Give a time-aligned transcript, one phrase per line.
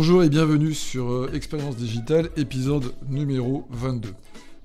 [0.00, 4.14] Bonjour et bienvenue sur euh, Expérience Digitale, épisode numéro 22.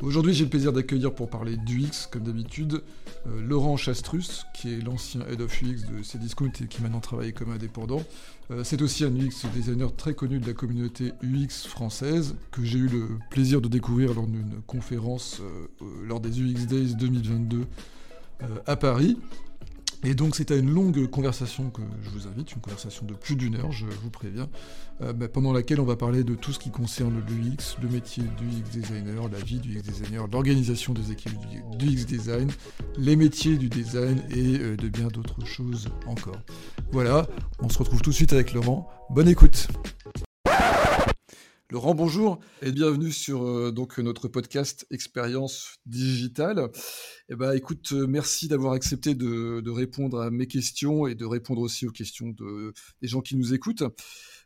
[0.04, 2.84] Aujourd'hui, j'ai le plaisir d'accueillir pour parler d'UX, comme d'habitude,
[3.26, 7.34] euh, Laurent Chastrus, qui est l'ancien Head of UX de Cdiscount et qui maintenant travaille
[7.34, 8.04] comme indépendant.
[8.52, 12.78] Euh, c'est aussi un UX designer très connu de la communauté UX française, que j'ai
[12.78, 15.42] eu le plaisir de découvrir lors d'une conférence
[16.06, 17.66] lors des UX Days 2022
[18.68, 19.18] à Paris.
[20.04, 23.56] Et donc c'était une longue conversation que je vous invite, une conversation de plus d'une
[23.56, 24.50] heure, je vous préviens,
[25.02, 28.24] euh, bah, pendant laquelle on va parler de tout ce qui concerne l'UX, le métier
[28.38, 31.38] du UX designer, la vie du UX designer, l'organisation des équipes
[31.78, 32.52] du, UX design,
[32.98, 36.42] les métiers du design et euh, de bien d'autres choses encore.
[36.92, 37.28] Voilà,
[37.60, 38.88] on se retrouve tout de suite avec Laurent.
[39.10, 39.68] Bonne écoute
[41.74, 46.70] Laurent, bonjour et bienvenue sur euh, donc notre podcast Expérience digitale.
[47.30, 51.62] Eh ben, écoute, euh, merci d'avoir accepté de, répondre à mes questions et de répondre
[51.62, 53.82] aussi aux questions de, des gens qui nous écoutent.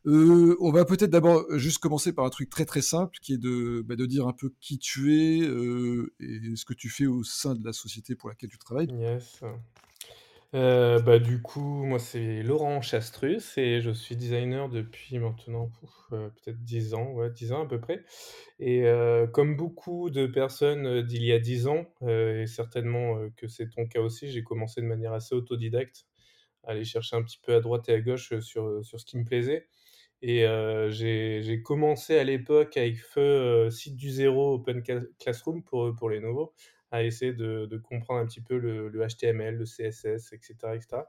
[0.06, 3.38] Euh, on va peut-être d'abord juste commencer par un truc très très simple qui est
[3.38, 7.26] de, bah, de dire un peu qui tu es et ce que tu fais au
[7.26, 8.88] sein de la société pour laquelle tu travailles.
[8.98, 9.42] Yes.
[10.54, 15.70] Euh, bah, du coup, moi, c'est Laurent Chastrus et je suis designer depuis maintenant,
[16.14, 18.06] euh, peut-être 10 ans, ouais, 10 ans à peu près.
[18.60, 23.70] Et euh, comme beaucoup de personnes, d'il y a 10 ans, et certainement, que c'est
[23.70, 26.06] ton cas aussi, j'ai commencé de manière assez autodidacte,
[26.64, 29.18] à aller chercher un petit peu à droite et à gauche, sur, sur ce qui
[29.18, 29.68] me plaisait.
[30.22, 30.46] Et
[30.92, 34.82] j'ai commencé à l'époque avec feu, Site du zéro, Open
[35.20, 36.54] Classroom pour, pour les nouveaux
[36.92, 40.56] à essayer de, de comprendre un petit peu le, le, HTML, le CSS, etc.
[40.76, 41.04] etc.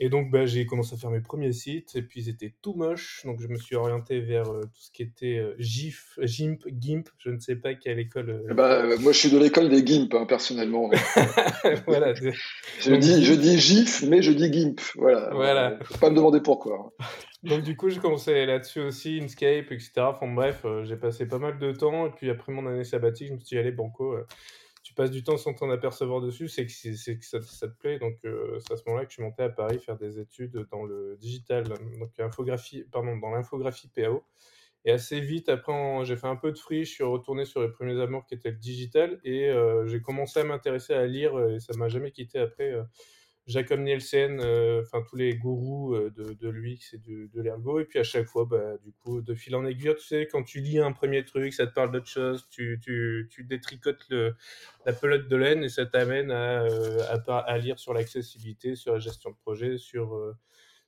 [0.00, 2.74] Et donc, bah, j'ai commencé à faire mes premiers sites, et puis ils étaient tout
[2.74, 6.62] moches, donc je me suis orienté vers euh, tout ce qui était euh, GIF, GIMP,
[6.68, 8.30] GIMP, je ne sais pas quelle école.
[8.48, 10.88] Euh, bah, moi, je suis de l'école des GIMP, hein, personnellement.
[11.88, 12.14] voilà.
[12.14, 15.30] je, dis, je dis GIF, mais je dis GIMP, voilà.
[15.34, 15.78] Voilà.
[15.82, 16.92] Faut pas me demander pourquoi.
[17.00, 17.04] Hein.
[17.42, 19.90] Donc, du coup, j'ai commencé là-dessus aussi, Inkscape, etc.
[19.96, 23.32] Enfin, bref, j'ai passé pas mal de temps, et puis après mon année sabbatique, je
[23.32, 24.16] me suis dit, allez, banco
[24.98, 28.00] passes du temps sans t'en apercevoir dessus, c'est que, c'est, ça, te plaît.
[28.00, 30.66] Donc, euh, c'est à ce moment-là que je suis monté à Paris faire des études
[30.72, 34.24] dans le digital, donc infographie, pardon, dans l'infographie PAO.
[34.84, 35.72] Et assez vite, après,
[36.04, 38.50] j'ai fait un peu de free, je suis retourné sur les premiers amours qui étaient
[38.50, 42.40] le digital et euh, j'ai commencé à m'intéresser à lire et ça m'a jamais quitté
[42.40, 42.72] après.
[42.72, 42.82] Euh,
[43.48, 47.80] Jacob Nielsen, euh, enfin tous les gourous euh, de, de l'UX et de, de l'ergo.
[47.80, 50.42] Et puis à chaque fois, bah, du coup, de fil en aiguille, tu sais, quand
[50.42, 54.36] tu lis un premier truc, ça te parle d'autre chose, tu, tu, tu détricotes le,
[54.84, 58.92] la pelote de laine et ça t'amène à, euh, à, à, lire sur l'accessibilité, sur
[58.92, 60.14] la gestion de projet, sur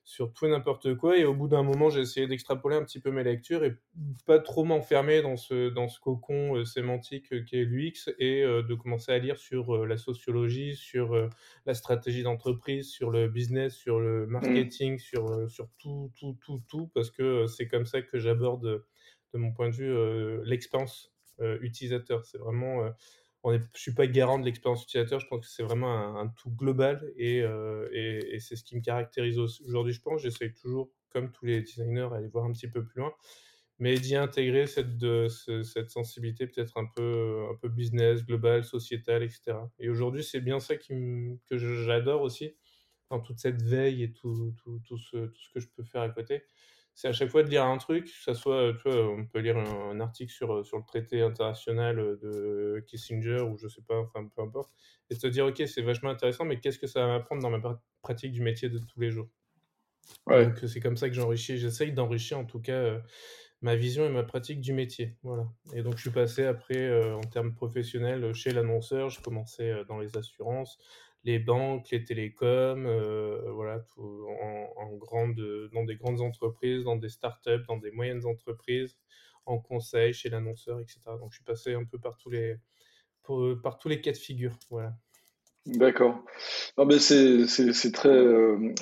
[0.03, 1.17] sur tout et n'importe quoi.
[1.17, 3.77] Et au bout d'un moment, j'ai essayé d'extrapoler un petit peu mes lectures et
[4.25, 8.63] pas trop m'enfermer dans ce, dans ce cocon euh, sémantique euh, qu'est l'UX et euh,
[8.63, 11.29] de commencer à lire sur la sociologie, sur
[11.65, 14.29] la stratégie d'entreprise, sur le business, sur le mmh.
[14.29, 18.83] marketing, sur, sur tout, tout, tout, tout, parce que c'est comme ça que j'aborde,
[19.33, 21.13] de mon point de vue, l'expérience
[21.61, 22.25] utilisateur.
[22.25, 22.91] C'est vraiment
[23.45, 26.51] je ne suis pas garant de l'expérience utilisateur, je pense que c'est vraiment un, tout
[26.51, 30.21] global euh, et, c'est ce qui me caractérise aujourd'hui, je pense.
[30.21, 33.13] J'essaye toujours, comme tous les designers, à aller voir un petit peu plus loin,
[33.79, 39.53] mais d'y intégrer cette, sensibilité peut-être un peu, business, global, sociétal, etc.
[39.79, 42.55] Et aujourd'hui, c'est bien ça que j'adore aussi,
[43.09, 44.53] dans toute cette veille et tout
[44.85, 46.43] ce que je peux faire à côté
[46.93, 49.39] c'est à chaque fois de lire un truc, que ça soit, tu vois, on peut
[49.39, 54.27] lire un, article sur, sur le traité international de Kissinger ou je sais pas, enfin
[54.35, 54.73] peu importe,
[55.09, 57.81] et se dire, ok, c'est vachement intéressant, mais qu'est-ce que ça va m'apprendre dans ma
[58.01, 59.29] pratique du métier de tous les jours?
[60.27, 62.99] Donc c'est comme ça que j'enrichis, j'essaye d'enrichir en tout cas euh,
[63.61, 65.15] ma vision et ma pratique du métier.
[65.23, 65.47] Voilà.
[65.73, 69.83] Et donc je suis passé après euh, en termes professionnels chez l'annonceur, je commençais euh,
[69.85, 70.77] dans les assurances,
[71.23, 77.63] les banques, les télécoms, euh, voilà, en, grande, dans des grandes entreprises, dans des startups,
[77.67, 78.97] dans des moyennes entreprises,
[79.45, 80.99] en conseil, chez l'annonceur, etc.
[81.19, 82.57] Donc je suis passé un peu par tous les,
[83.61, 84.57] par tous les cas de figure.
[84.69, 84.93] Voilà.
[85.67, 86.25] D'accord.
[86.99, 88.73] c'est très, euh,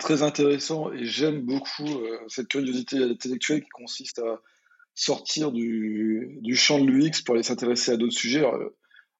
[0.00, 4.42] très intéressant et j'aime beaucoup euh, cette curiosité intellectuelle qui consiste à
[4.94, 8.44] sortir du champ de l'UX pour aller s'intéresser à d'autres sujets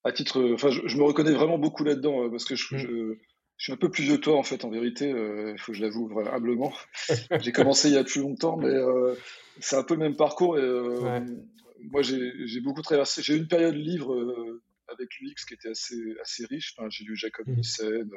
[0.08, 2.78] à titre, enfin, je, me reconnais vraiment beaucoup là-dedans euh, parce que mm.
[2.78, 3.16] je,
[3.58, 4.64] suis un peu plus vieux que toi en fait.
[4.64, 6.72] En vérité, euh, il faut que je l'avoue humblement.
[7.40, 9.14] j'ai commencé il y a plus longtemps, mais euh,
[9.60, 10.58] c'est un peu le même parcours.
[10.58, 10.62] Et,
[11.90, 13.22] Moi, j'ai beaucoup traversé.
[13.22, 14.14] J'ai eu une période livre
[14.88, 16.74] avec l'UX qui était assez, assez riche.
[16.76, 17.54] Enfin, j'ai lu Jacob mm.
[17.54, 18.10] Nielsen,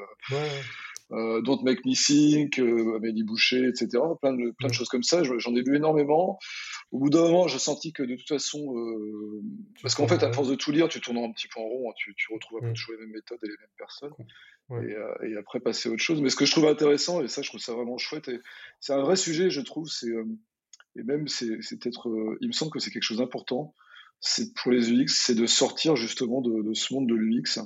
[1.12, 3.90] euh, Don't Make Me Think, Amélie Boucher, etc.
[4.22, 4.76] Plein de, plein de mm.
[4.76, 5.24] choses comme ça.
[5.24, 6.40] J'en ai lu énormément
[6.92, 9.42] au bout d'un moment, j'ai senti que de toute façon, euh,
[9.82, 11.90] parce qu'en fait, à force de tout lire, tu tournes un petit peu en rond,
[11.90, 12.74] hein, tu, retrouves un peu mm.
[12.74, 14.14] toujours les mêmes méthodes et les mêmes personnes,
[14.72, 16.22] euh, et, après passer à autre chose.
[16.22, 18.42] Mais ce que je trouve intéressant, et ça, je trouve ça vraiment chouette, et
[18.82, 20.26] c'est un vrai sujet, je trouve, c'est euh,
[20.98, 22.10] et même c'est peut-être,
[22.42, 23.74] il me semble que c'est quelque chose d'important.
[24.20, 27.62] C'est pour les UX, c'est de sortir justement de, ce monde de l'UX.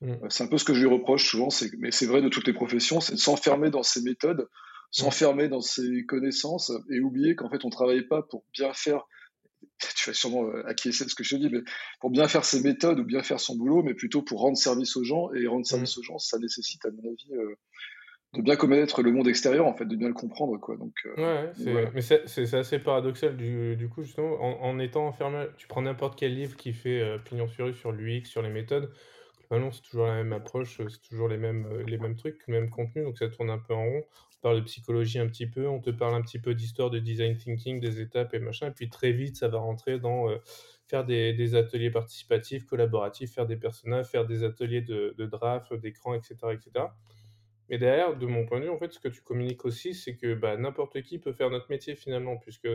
[0.00, 0.14] Mm.
[0.30, 1.48] C'est un peu ce que je lui reproche souvent,
[1.78, 4.48] mais c'est vrai de toutes les professions, c'est de s'enfermer dans ses méthodes,
[4.90, 9.06] s'enfermer dans ses connaissances et oublier qu'en fait on travaille pas pour bien faire
[9.96, 11.60] tu vas sûrement euh, acquiescer de ce que je te dis, mais
[12.00, 14.96] pour bien faire ses méthodes ou bien faire son boulot, mais plutôt pour rendre service
[14.96, 15.32] aux gens.
[15.34, 16.00] Et rendre service mmh.
[16.00, 17.54] aux gens, ça nécessite, à mon avis, euh,
[18.34, 20.58] de bien connaître le monde extérieur, en fait, de bien le comprendre.
[20.58, 20.76] Quoi.
[20.76, 25.66] Donc, euh, ouais, mais c'est assez paradoxal, du, du, coup, justement, en, étant enfermé, tu
[25.66, 28.92] prends n'importe quel livre qui fait pignon sur rue sur l'UX, sur les méthodes,
[29.50, 32.70] non, c'est toujours la même approche, c'est toujours les mêmes, les mêmes trucs, le même
[32.70, 34.04] contenu, donc ça tourne un peu en rond
[34.40, 37.36] parle de psychologie un petit peu, on te parle un petit peu d'histoire de design
[37.36, 40.36] thinking, des étapes et machin, et puis très vite, ça va rentrer dans euh,
[40.86, 46.34] faire des, ateliers participatifs, collaboratifs, faire des personnages, faire des ateliers de, draft, d'écran, etc.,
[46.52, 46.86] etc.
[47.68, 50.16] Mais derrière, de mon point de vue, en fait, ce que tu communiques aussi, c'est
[50.16, 52.68] que bah, n'importe qui peut faire notre métier finalement, puisque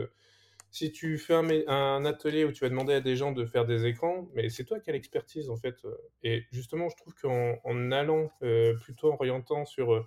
[0.71, 1.33] si tu fais
[1.67, 4.63] un, atelier où tu vas demander à des gens de faire des écrans, mais c'est
[4.63, 5.75] toi qui as l'expertise en fait.
[6.23, 10.05] Et justement, je trouve qu'en allant euh, plutôt en orientant sur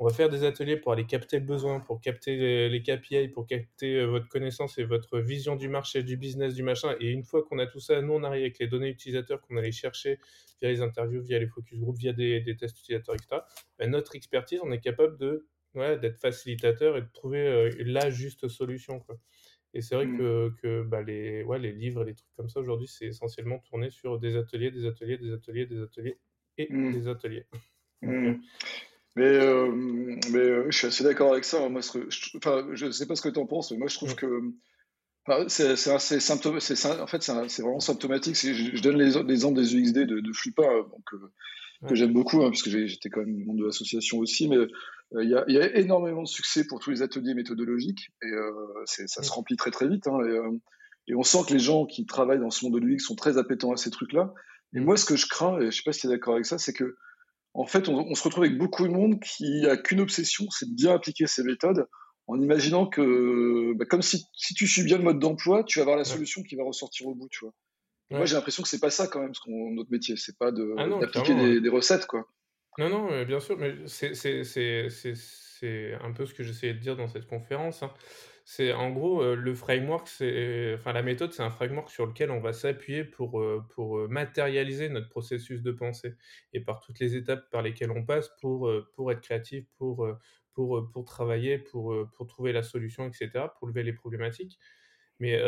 [0.00, 3.46] on va faire des ateliers pour aller capter le besoin, pour capter les, KPI, pour
[3.46, 6.96] capter euh, votre connaissance et votre vision du marché, du business, du machin.
[7.00, 9.58] Et une fois qu'on a tout ça, nous, on arrive avec les données utilisateurs qu'on
[9.58, 10.18] allait chercher
[10.62, 13.42] via les interviews, via les focus group, via des, tests utilisateurs, etc.
[13.78, 18.48] Ben, notre expertise, on est capable de d'être facilitateur et de trouver euh, la juste
[18.48, 19.04] solution.
[19.74, 20.56] Et c'est vrai mmh.
[20.62, 23.90] que, bah, les, ouais, les livres et les trucs comme ça, aujourd'hui, c'est essentiellement tourné
[23.90, 26.18] sur des ateliers, des ateliers, des ateliers, des ateliers
[26.56, 26.92] et mmh.
[26.94, 27.46] des ateliers.
[28.00, 28.32] Mmh.
[29.16, 29.70] Mais, euh,
[30.30, 31.68] mais euh, je suis assez d'accord avec ça.
[31.68, 34.14] Moi, je, enfin, je sais pas ce que tu en penses, mais moi, je trouve
[34.14, 34.52] que
[35.48, 36.84] c'est assez symptomatique.
[36.84, 38.36] En fait, c'est vraiment symptomatique.
[38.36, 40.84] Je, donne l'exemple des UXD de, de Flipa, euh,
[41.88, 44.48] que j'aime beaucoup, hein, parce que j'étais quand même membre de l'association aussi.
[44.48, 44.58] Mais
[45.20, 48.30] il y, a, y, a énormément de succès pour tous les ateliers méthodologiques, et
[48.86, 50.06] ça se remplit très très vite.
[50.06, 53.00] Hein, et, et, on sent que les gens qui travaillent dans ce monde de l'UX
[53.00, 54.32] sont très appétents à ces trucs-là.
[54.72, 56.46] Et moi, ce que je crains, et je sais pas si tu es d'accord avec
[56.46, 56.96] ça, c'est que
[57.54, 60.74] en fait, on, se retrouve avec beaucoup de monde qui a qu'une obsession, c'est de
[60.74, 61.86] bien appliquer ces méthodes,
[62.26, 65.82] en imaginant que, bah, comme si, si, tu suis bien le mode d'emploi, tu vas
[65.82, 67.52] avoir la solution qui va ressortir au bout, tu vois.
[68.10, 69.32] Moi, j'ai l'impression que c'est pas ça quand même,
[69.74, 72.28] notre métier, c'est pas ah d'appliquer des, des, recettes, quoi.
[72.78, 74.12] Non, non, bien sûr, mais c'est
[76.00, 77.82] un peu ce que j'essayais de dire dans cette conférence.
[77.82, 77.92] Hein.
[78.52, 82.32] C'est en gros euh, le framework, c'est enfin la méthode, c'est un framework sur lequel
[82.32, 86.16] on va s'appuyer pour, euh, pour euh, matérialiser notre processus de pensée
[86.52, 90.04] et par toutes les étapes par lesquelles on passe pour, pour être créatif, pour,
[90.52, 94.58] pour, pour travailler, pour, pour trouver la solution, etc., pour lever les problématiques.
[95.20, 95.40] Mais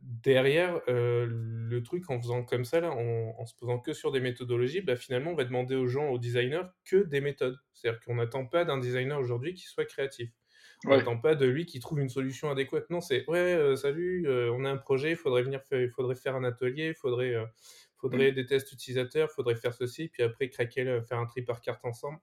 [0.00, 4.80] derrière, le truc en faisant comme ça, là, en, se posant que sur des méthodologies,
[4.80, 7.58] bah, finalement, on va demander aux gens, aux designers, que des méthodes.
[7.74, 10.30] C'est-à-dire qu'on n'attend pas d'un designer aujourd'hui qui soit créatif.
[10.84, 12.90] On n'attend pas de lui qui trouve une solution adéquate.
[12.90, 16.16] Non, c'est ouais, euh, salut, euh, on a un projet, il faudrait venir, il faudrait
[16.16, 17.44] faire un atelier, il faudrait, euh,
[17.96, 18.34] faudrait mm.
[18.34, 21.84] des tests utilisateurs, il faudrait faire ceci, puis après craquer, faire un tri par carte
[21.84, 22.18] ensemble.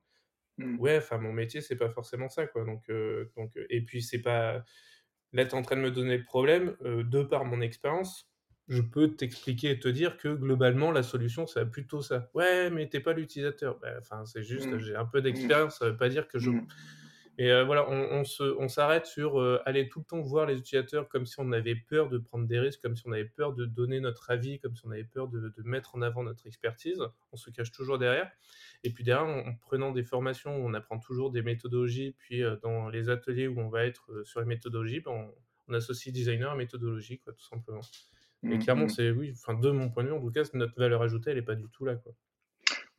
[0.58, 0.80] Mm.
[0.80, 2.66] Ouais, enfin mon métier c'est pas forcément ça quoi.
[2.66, 2.92] Donc,
[3.38, 4.66] donc et puis c'est pas
[5.32, 8.30] là tu es en train de me donner le problème de par mon expérience.
[8.68, 12.30] Je peux t'expliquer et te dire que globalement la solution c'est plutôt ça.
[12.34, 13.80] Ouais, mais t'es pas l'utilisateur.
[13.80, 14.80] Ben, enfin, c'est juste, mm.
[14.80, 16.52] j'ai un peu d'expérience, ça veut pas dire que je
[17.40, 18.24] et euh, voilà, on,
[18.60, 21.74] on s'arrête sur euh, aller tout le temps voir les utilisateurs comme si on avait
[21.74, 24.76] peur de prendre des risques, comme si on avait peur de donner notre avis, comme
[24.76, 27.02] si on avait peur de, de mettre en avant notre expertise.
[27.32, 28.30] On se cache toujours derrière.
[28.84, 32.14] Et puis derrière, en, prenant des formations, on apprend toujours des méthodologies.
[32.20, 35.32] Puis euh, dans les ateliers où on va être sur les méthodologies, ben,
[35.70, 37.82] on, associe designer à méthodologie, quoi, tout simplement.
[38.44, 38.90] Et mmh, clairement, mmh.
[38.90, 41.38] c'est oui, enfin de mon point de vue, en tout cas, notre valeur ajoutée, elle
[41.38, 42.12] n'est pas du tout là, quoi.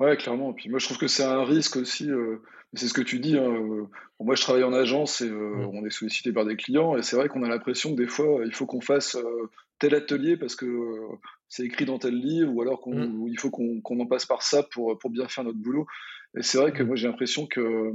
[0.01, 0.55] Ouais, clairement.
[0.55, 2.11] Puis moi, je trouve que c'est un risque aussi.
[2.11, 2.39] Euh,
[2.73, 3.37] c'est ce que tu dis.
[3.37, 3.85] Hein, euh,
[4.19, 5.71] moi, je travaille en agence et euh, mmh.
[5.75, 6.97] on est sollicité par des clients.
[6.97, 9.19] Et c'est vrai qu'on a l'impression que des fois, il faut qu'on fasse
[9.79, 10.67] tel atelier parce que
[11.49, 13.37] c'est écrit dans tel livre, ou alors qu'il mmh.
[13.39, 15.87] faut qu'on en passe par ça pour, pour bien faire notre boulot.
[16.35, 16.87] Et c'est vrai que mmh.
[16.87, 17.93] moi, j'ai l'impression que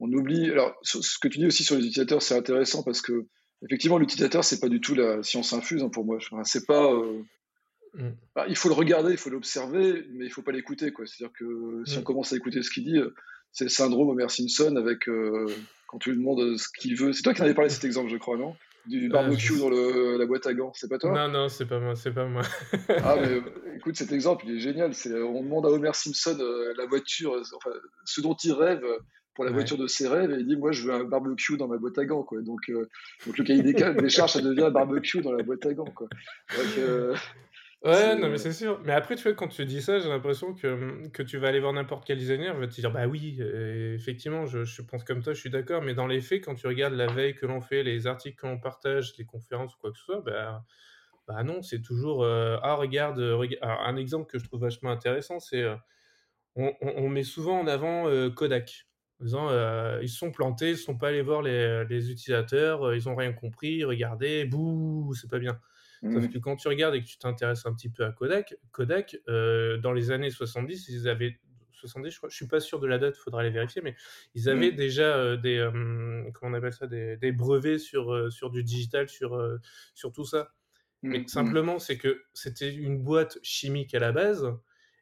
[0.00, 0.50] on oublie.
[0.50, 3.26] Alors, ce que tu dis aussi sur les utilisateurs, c'est intéressant parce que
[3.64, 6.18] effectivement, l'utilisateur, c'est pas du tout la science infuse hein, pour moi.
[6.42, 6.90] c'est pas
[7.94, 8.10] Mm.
[8.34, 10.92] Bah, il faut le regarder, il faut l'observer, mais il faut pas l'écouter.
[11.04, 12.04] C'est-à-dire que si on mm.
[12.04, 13.14] commence à écouter ce qu'il dit, euh,
[13.52, 15.46] c'est le syndrome Homer Simpson avec euh,
[15.86, 17.12] quand tu lui demandes ce qu'il veut.
[17.12, 18.56] C'est toi qui en avais parlé de cet exemple, je crois, non?
[18.86, 21.12] Du barbecue dans le, la boîte à gants, c'est pas toi?
[21.12, 22.42] Non, non, c'est pas moi, c'est pas moi.
[22.88, 23.40] ah, mais
[23.76, 24.92] écoute, cet exemple, il est génial.
[25.06, 27.70] on demande à Homer Simpson euh, la voiture, enfin,
[28.04, 28.84] ce dont il rêve
[29.34, 31.66] pour la voiture de ses rêves et il dit moi je veux un barbecue dans
[31.66, 32.70] ma boîte à gants quoi donc
[33.26, 35.90] donc le cahier des, des charges ça devient un barbecue dans la boîte à gants
[35.92, 36.06] quoi
[36.56, 37.18] donc,
[37.84, 38.80] Ouais, non, mais c'est sûr.
[38.82, 40.66] Mais après, tu vois, quand tu dis ça, j'ai l'impression que,
[41.06, 43.92] mmh, que tu vas aller voir n'importe quel designer, va te dire: «Bah oui, heu,
[43.94, 45.82] effectivement, je je pense comme toi, je suis d'accord».
[45.82, 48.46] Mais dans les faits, quand tu regardes la veille que l'on fait, les articles que
[48.46, 50.64] l'on partage, les conférences ou quoi que ce soit, bah
[51.28, 54.60] bah non, c'est toujours, heu: «Ah regarde, heu, rega» alors un exemple que je trouve
[54.62, 55.64] vachement intéressant, c'est,
[56.56, 58.86] on on on met souvent en avant, Kodak.
[59.20, 59.50] En disant,
[60.02, 63.84] «Ils sont plantés, ils sont pas allés voir les, les utilisateurs, ils ont rien compris,
[63.84, 65.60] regardez, bouh, c'est pas bien».
[66.08, 66.32] Sauf Mmh.
[66.32, 69.78] que quand tu regardes et que tu t'intéresses un petit peu à Kodak, Kodak, heu,
[69.78, 71.40] dans les années 70, ils avaient
[71.72, 73.96] 70 je crois, je suis pas sûr de la date, il faudra aller vérifier, mais
[74.34, 74.72] ils avaient Mmh.
[74.72, 76.86] déjà, heu, des, hem, comment on appelle ça?
[76.86, 79.38] Des des brevets sur, sur du digital, sur,
[79.94, 80.52] sur tout ça.
[81.10, 81.30] Mais Mmh.
[81.34, 81.54] Mmh.
[81.56, 84.50] simplement, c'est que c'était une boîte chimique à la base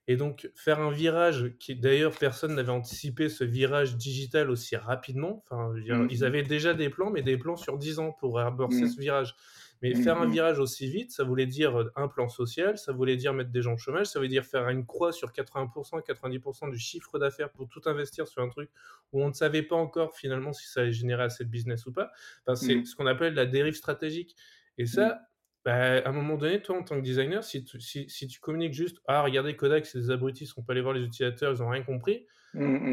[0.09, 5.45] et donc faire un virage qui d'ailleurs personne n'avait anticipé ce virage digital aussi rapidement.
[5.49, 5.73] Enfin,
[6.09, 6.25] ils Mmh.
[6.25, 8.89] avaient déjà des plans, mais des plans sur 10 ans pour amorcer Mmh.
[8.89, 9.37] ce virage.
[9.83, 9.97] Mais Mmh.
[9.97, 10.29] faire un Mmh.
[10.29, 13.63] virage aussi vite, ça voulait dire, heu, un plan social, ça voulait dire mettre des
[13.63, 17.51] gens au chômage, ça veut dire faire une croix sur 80% 90 du chiffre d'affaires
[17.53, 18.71] pour tout investir sur un truc
[19.13, 21.93] où on ne savait pas encore finalement si ça allait générer assez de business ou
[21.93, 22.11] pas.
[22.47, 22.87] Enfin, c'est Mmh.
[22.87, 24.37] ce qu'on appelle la dérive stratégique
[24.79, 25.13] et Mmh.
[25.13, 25.21] ça,
[25.65, 28.41] bah, à un moment donné, toi, en tant que designer, si tu si si tu
[28.41, 31.53] communiques juste: «Ah regardez Kodak, c'est des abrutis, ils sont pas allés voir les utilisateurs,
[31.53, 32.27] ils ont rien compris»,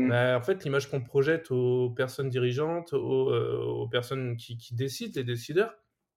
[0.07, 3.33] bah, en fait, l'image qu'on projette aux personnes dirigeantes, aux,
[3.83, 5.75] aux personnes qui qui décident, les décideurs,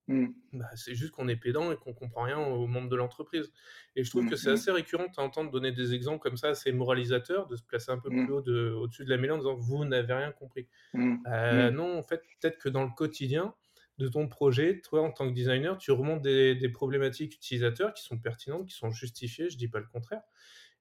[0.09, 0.43] Mmh.
[0.53, 3.53] bah, c'est juste qu'on est pédant et qu'on comprend rien aux membres de l'entreprise
[3.97, 4.29] et je trouve Mmh.
[4.29, 4.63] que c'est Mmh.
[4.63, 7.99] assez récurrent de t'entendre donner des exemples comme ça, assez moralisateurs, de se placer un
[7.99, 10.69] peu plus haut de au-dessus de la mêlée en disant: «Vous n'avez rien compris».
[11.51, 11.73] Mmh.
[11.73, 13.55] non, en fait, peut-être que dans le quotidien
[13.99, 18.03] de ton projet, toi, en tant que designer, tu remontes des des problématiques utilisateurs qui
[18.05, 20.23] sont pertinentes, qui sont justifiées, je dis pas le contraire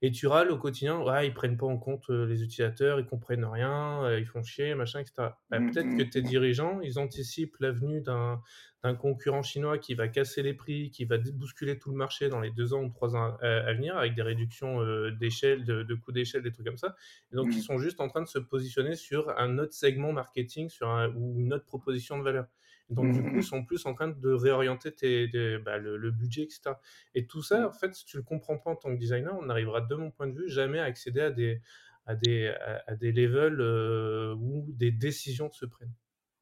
[0.02, 3.06] et tu râles au quotidien: «Ouais, ils prennent pas en compte, heu, les utilisateurs, ils
[3.06, 5.42] comprennent rien, heu, ils font chier, machin et cetera».
[5.50, 8.42] Bah, peut-être que tes dirigeants, ils anticipent l'avenue d'un
[8.84, 12.40] d'un concurrent chinois qui va casser les prix, qui va bousculer tout le marché dans
[12.42, 15.84] les 2 ans ou 3 ans à à venir avec des réductions, heu, d'échelle, de
[15.84, 16.96] de coûts d'échelle, des trucs comme ça
[17.32, 17.64] et donc ils Mmh.
[17.64, 21.40] sont juste en train de se positionner sur un autre segment marketing, sur un ou
[21.40, 22.48] une autre proposition de valeur.
[22.90, 23.52] Donc du coup, ils Mmh.
[23.54, 26.80] sont plus en train de réorienter tes tes bah, le le budget et cetera
[27.16, 27.74] et tout ça, en Mmh.
[27.74, 30.28] fait, si tu le comprends pas en tant que designer, on n'arrivera, de mon point
[30.28, 31.62] de vue, jamais à accéder à des
[32.06, 35.94] à des à à des levels, heu, où des décisions se prennent.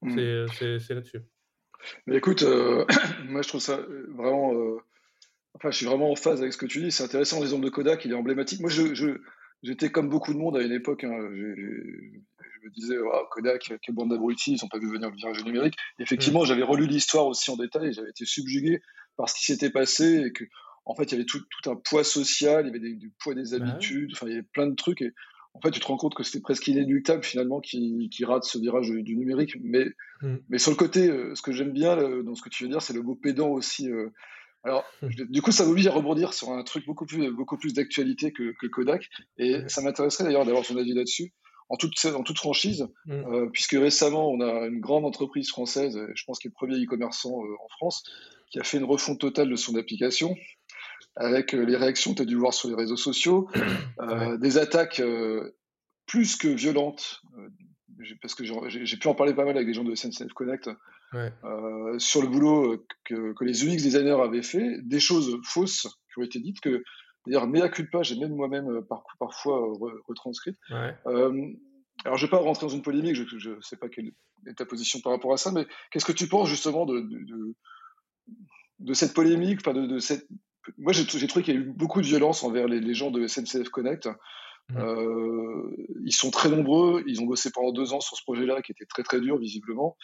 [0.01, 0.29] Mmh.
[0.49, 1.21] C'est là-dessus.
[2.07, 2.85] Mais écoute, heu,
[3.25, 4.77] moi je trouve ça, heu, vraiment, heu,
[5.55, 6.91] enfin je suis vraiment en phase avec ce que tu dis.
[6.91, 8.61] C'est intéressant l'exemple de Kodak, il est emblématique.
[8.61, 9.21] Moi je je
[9.63, 13.95] j'étais comme beaucoup de monde à une époque, hein, je me disais: «Waouh Kodak, quelle
[13.95, 15.75] bande d'abrutis, ils ont pas vu venir le virage numérique».
[15.99, 18.81] Effectivement, j'avais relu l'histoire aussi en détail et j'avais été subjugué
[19.17, 22.03] par ce qui s'était passé et qu'en fait il y avait tout tout un poids
[22.03, 24.67] social, il y avait des du poids des Bah, habitudes, enfin il y avait plein
[24.67, 25.13] de trucs et
[25.53, 28.59] en fait tu te rends compte que c'était presque inéluctable finalement qu'ils qu'ils ratent ce
[28.59, 29.57] virage du numérique.
[29.61, 29.85] Mais
[30.21, 30.43] Mmh.
[30.49, 32.69] mais sur le côté, heu, ce que j'aime bien, heu, dans ce que tu veux
[32.69, 34.11] dire, c'est le mot pédant aussi, heu.
[34.63, 37.73] Alors, je du coup, ça m'oblige à rebondir sur un truc beaucoup plus beaucoup plus
[37.73, 41.33] d'actualité que que Kodak et ça m'intéresserait d'ailleurs d'avoir ton avis là-dessus.
[41.69, 42.87] En toute en toute franchise,
[43.25, 46.83] heu, puisque récemment, on a une grande entreprise française, je pense qui est le premier
[46.83, 48.03] e-commerçant, en France,
[48.51, 50.35] qui a fait une refonte totale de son application
[51.15, 53.49] avec, heu, les réactions, tu as dû voir sur les réseaux sociaux,
[53.99, 54.33] Ouais.
[54.33, 55.55] heu, des attaques, heu,
[56.07, 57.21] plus que violentes,
[58.21, 60.69] parce que j'ai pu en parler pas mal avec des gens de SNCF Connect,
[61.13, 61.31] Ouais.
[61.99, 66.23] sur le boulot, que que les UX designers avaient fait, des choses fausses qui ont
[66.23, 66.83] été dites que
[67.25, 70.57] d'ailleurs mea culpa, j'ai même moi-même, par parfois, heu, re retranscrites.
[70.71, 70.95] Ouais.
[71.07, 71.55] Hem,
[72.05, 74.11] alors je vais pas rentrer dans une polémique, je je sais pas quelle
[74.47, 77.19] est ta position par rapport à ça, mais qu'est-ce que tu penses justement de de
[77.25, 77.55] de
[78.79, 80.27] de cette polémique, enfin de cette
[80.77, 83.25] moi j'ai trouvé qu'il y a eu beaucoup de violence envers les les gens de
[83.27, 84.07] SNCF Connect.
[84.69, 84.79] Mmh.
[84.79, 88.71] Heu, ils sont très nombreux, ils ont bossé pendant 2 ans sur ce projet-là qui
[88.71, 89.97] était très, très dur visiblement.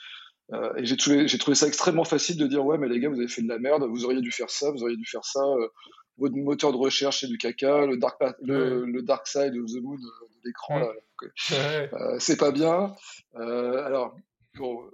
[0.54, 3.28] Heu et j'ai trouvé ça extrêmement facile de dire: «Ouais, mais les gars, vous avez
[3.28, 5.70] fait de la merde, vous auriez dû faire ça, vous auriez dû faire ça, heu,
[6.18, 8.38] votre moteur de recherche, c'est du caca, le dark Ouais.
[8.48, 11.56] le dark side of the moon, de l'écran Mmh.
[11.56, 11.90] Ouais.
[12.20, 12.94] c'est pas bien».
[13.36, 14.16] Alors
[14.58, 14.90] bon,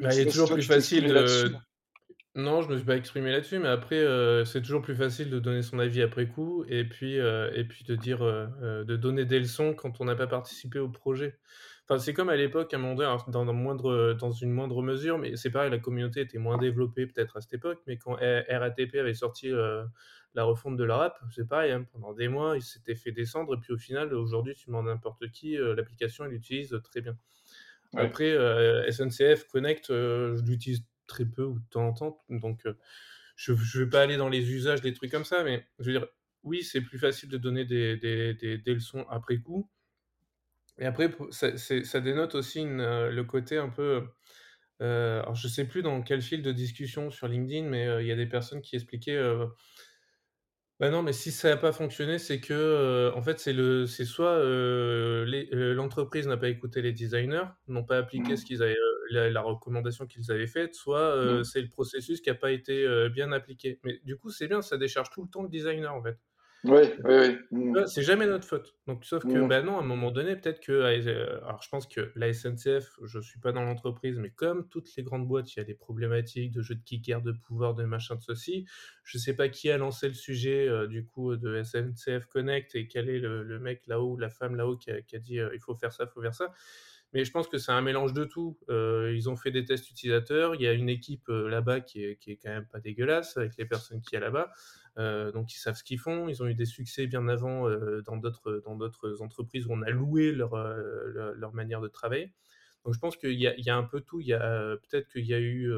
[0.00, 1.50] Bah, il est toujours plus facile de
[2.36, 5.38] non, je me suis pas exprimé là-dessus, mais après, heu, c'est toujours plus facile de
[5.38, 8.96] donner son avis après coup et puis, heu et puis de dire, heu heu, de
[8.96, 11.38] donner des leçons quand on n'a pas participé au projet.
[11.88, 14.50] Enfin, c'est comme à l'époque, à un moment donné, alors dans dans moindre, dans une
[14.50, 17.98] moindre mesure, mais c'est pareil, la communauté était moins développée peut-être à cette époque, mais
[17.98, 19.84] quand R RATP avait sorti, heu,
[20.34, 23.54] la refonte de leur app, c'est pareil, hein, pendant des mois, ils s'étaient fait descendre
[23.54, 27.00] et puis au final, aujourd'hui, tu demandes à n'importe qui, heu, l'application, il l'utilise très
[27.00, 27.16] bien.
[27.92, 28.14] Ouais.
[28.14, 32.62] Après, heu, SNCF Connect, heu, je l'utilise très peu ou de temps en temps, donc
[33.36, 35.98] je je vais pas aller dans les usages, des trucs comme ça, mais je veux
[35.98, 36.08] dire,
[36.42, 39.70] oui, c'est plus facile de donner des des des des leçons après coup
[40.78, 44.08] et après ça ça dénote aussi une, le côté un peu,
[44.80, 48.16] alors je sais plus dans quel fil de discussion sur LinkedIn, mais il y a
[48.16, 49.18] des personnes qui expliquaient,
[50.80, 54.04] Bah, non, mais si ça a pas fonctionné, c'est que, en fait, c'est le c'est
[54.04, 54.40] soit,
[55.72, 58.46] l'entreprise n'a pas écouté les designers, n'ont pas appliqué ce Mmh.
[58.46, 58.74] qu'ils avaient,
[59.10, 61.44] la la recommandation qu'ils avaient faite, soit, heu, Mmh.
[61.44, 63.80] c'est le processus qui a pas été, heu, bien appliqué.
[63.84, 66.18] Mais du coup, c'est bien, ça décharge tout le temps le designer, en fait.
[66.64, 67.38] Ouais, oui, oui.
[67.50, 67.74] Mmh.
[67.86, 68.76] C'est jamais notre faute.
[68.86, 69.48] Donc sauf que, Mmh.
[69.48, 72.92] bah, non, à un moment donné, peut-être que, heu, alors je pense que la SNCF,
[73.02, 75.74] je suis pas dans l'entreprise, mais comme toutes les grandes boîtes, il y a des
[75.74, 78.64] problématiques de jeux de kicker, de pouvoir, de machin, de ceci.
[79.02, 83.08] Je sais pas qui a lancé le sujet, du coup, de SNCF Connect et quel
[83.08, 85.74] est le le mec là-haut la femme là-haut qui a qui a dit, «Il faut
[85.74, 86.52] faire ça, il faut faire ça».
[87.14, 88.58] Mais je pense que c'est un mélange de tout.
[88.68, 92.04] Heu, ils ont fait des tests utilisateurs, il y a une équipe, heu, là-bas qui
[92.04, 94.50] est qui est quand même pas dégueulasse avec les personnes qu'il y a là-bas.
[94.98, 96.28] Heu, donc ils savent ce qu'ils font.
[96.28, 97.68] Ils ont eu des succès bien avant,
[98.04, 102.34] dans d'autres dans d'autres entreprises où on a loué leur, leur manière de travailler.
[102.84, 104.20] Donc je pense qu'il y y a un peu tout.
[104.20, 105.70] Il y a peut-être qu'il y a eu,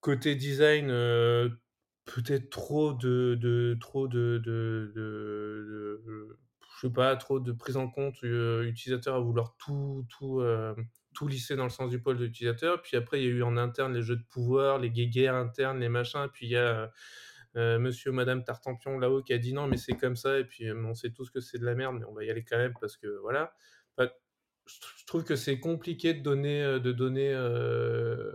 [0.00, 0.88] côté design,
[2.04, 4.92] peut-être trop de de trop de de
[6.82, 10.86] je sais pas, trop de prise en compte, heu, utilisateur à vouloir tout tout, hem,
[11.14, 12.82] tout lisser dans le sens du poil de l'utilisateur.
[12.82, 15.78] Puis après, il y a eu en interne les jeux de pouvoir, les guéguerres internes,
[15.80, 16.28] les machins.
[16.32, 16.90] Puis il y a,
[17.56, 20.44] heu, monsieur ou madame Tartampion là-haut qui a dit: «Non, mais c'est comme ça et
[20.44, 22.58] puis, on sait tous que c'est de la merde, mais on va y aller quand
[22.58, 23.54] même parce que voilà».
[23.98, 24.10] Enfin,
[24.66, 27.32] je trou je trouve que c'est compliqué de donner, de donner,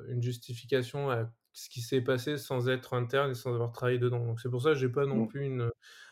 [0.07, 4.25] une justification à ce qui s'est passé sans être interne et sans avoir travaillé dedans.
[4.25, 5.27] Donc c'est pour ça que j'ai pas non Mmh.
[5.27, 5.71] plus une,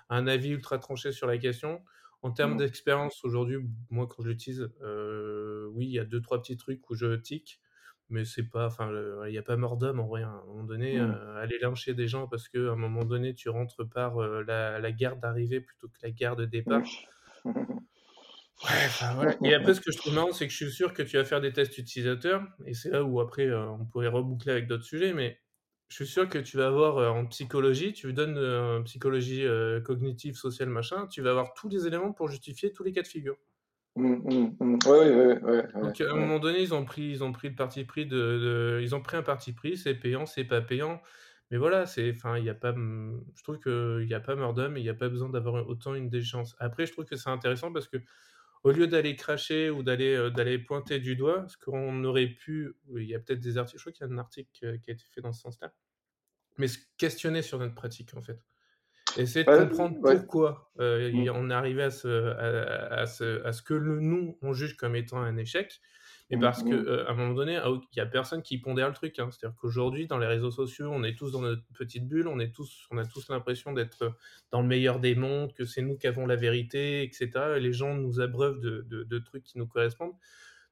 [0.10, 1.84] un avis ultra tranché sur la question.
[2.26, 2.58] En termes Mmh.
[2.58, 3.58] d'expérience aujourd'hui,
[3.90, 7.16] moi quand je l'utilise, heu, oui, il y a deux trois petits trucs où je
[7.16, 7.62] tic,
[8.10, 8.92] mais c'est pas enfin,
[9.28, 10.40] il y a pas mort d'homme en vrai, hein.
[10.42, 11.16] À un moment donné, Mmh.
[11.38, 14.92] aller lyncher des gens parce qu'à un moment donné tu rentres par, heu, la la
[14.92, 16.88] gare d'arrivée plutôt que la gare de départ.
[17.44, 17.80] Mmh.
[18.64, 20.94] Ouais, enfin voilà et après ce que je trouve marrant, c'est que je suis sûr
[20.94, 24.52] que tu vas faire des tests utilisateurs et c'est là où après, on pourrait reboucler
[24.54, 25.40] avec d'autres sujets, mais
[25.90, 29.44] je suis sûr que tu vas avoir, heu, en psychologie, tu donnes, heu, en psychologie,
[29.46, 33.02] heu, cognitive, sociale, machin, tu vas avoir tous les éléments pour justifier tous les cas
[33.04, 33.38] de figure.
[34.86, 37.56] Ouais, ouais, ouais, Donc à un moment donné, ils ont pris ils ont pris le
[37.56, 41.02] parti pris de de ils ont pris un parti pris, c'est payant, c'est pas payant,
[41.52, 44.54] mais voilà, c'est enfin, il y a pas, je trouve qu'il y a pas mort
[44.54, 46.56] d'homme il y a pas besoin d'avoir autant une déchéance.
[46.60, 47.98] Après, je trouve que c'est intéressant parce que
[48.66, 52.76] au lieu d'aller cracher ou d'aller, heu, d'aller pointer du doigt, ce qu'on aurait pu
[52.98, 54.92] il y a peut-être des articles je crois qu'il y a un article, heu, qui
[54.92, 55.74] a été fait dans ce sens-là,
[56.58, 58.40] mais se questionner sur notre pratique, en fait.
[59.18, 60.20] Essayer de Ouais, comprendre ouais.
[60.20, 60.72] pourquoi,
[61.12, 61.26] Mmh.
[61.26, 64.54] il on est arrivé à ce à à ce à ce que le nous, on
[64.54, 65.82] juge comme étant un échec.
[66.32, 66.86] Mais Mmh, parce que, mmh.
[66.88, 69.30] heu, à un moment donné, ah, il y a personne qui pondère le truc, hein.
[69.32, 72.52] C'est-à-dire qu'aujourd'hui, dans les réseaux sociaux, on est tous dans notre petite bulle, on est
[72.54, 74.16] tous on a tous l'impression d'être,
[74.52, 77.58] dans le meilleur des mondes, que c'est nous qui avons la vérité et cetera.
[77.58, 80.14] Et les gens nous abreuvent de de de trucs qui nous correspondent.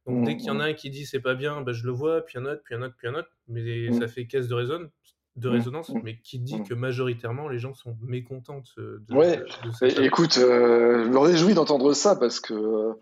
[0.06, 1.86] Donc dès Mmh, qu'il y en a un qui dit: «C'est pas bien», bah, je
[1.86, 4.48] le vois, puis un autre, puis un autre, puis un autre, mais ça fait caisse
[4.48, 4.90] de résonne
[5.36, 9.72] de résonance, mais qui dit que majoritairement les gens sont mécontents de de Ouais, de
[9.72, 12.96] cette écoute, heu, je me réjouis d'entendre ça parce que, heu,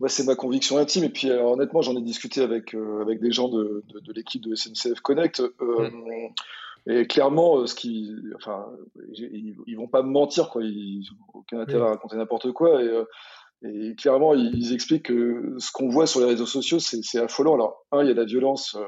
[0.00, 3.20] moi, c'est ma conviction intime et puis, heu, honnêtement, j'en ai discuté avec, heu, avec
[3.20, 5.84] des gens de de de l'équipe de SNCF Connect, Mmh.
[5.84, 6.30] hem
[6.86, 8.66] et clairement, ce qui enfin,
[9.12, 10.62] ils ils vont pas me mentir, quoi.
[10.64, 12.90] Ils ont aucun intérêt à raconter n'importe quoi et
[13.62, 17.54] et clairement, ils expliquent que ce qu'on voit sur les réseaux sociaux, c'est affolant.
[17.54, 18.78] Alors, un, il y a la violence,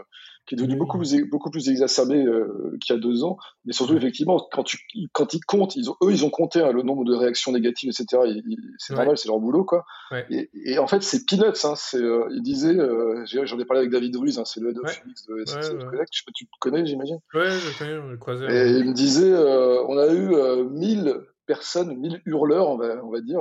[0.46, 3.36] qui est devenue beaucoup plus beaucoup plus exacerbée, heu, qu'il y a 2 ans.
[3.64, 4.78] Mais surtout, effectivement, quand tu
[5.12, 7.90] quand ils comptent, ils ont eux, ils ont compté, hein, le nombre de réactions négatives
[7.90, 8.26] et cetera.
[8.26, 8.96] Ils ils c'est Ouais.
[8.96, 10.28] normal, c'est leur boulot, quoi Ouais.
[10.28, 11.74] et et en fait, c'est peanuts, hein.
[11.76, 14.70] C'est, heu, ils disaient, heu, j'ai j'en ai parlé avec David Ruiz, hein, c'est le
[14.70, 15.02] head of.
[15.04, 15.82] UX de SNCF.
[15.86, 16.08] Connect.
[16.12, 17.18] Je sais pas, tu le connais, j'imagine?
[17.34, 20.12] Ouais, je le connais, on l'a croisé à un Et il me disait, on a
[20.12, 21.14] eu, heu, 1000
[21.46, 23.40] personnes, 1000 hurleurs, on va on va dire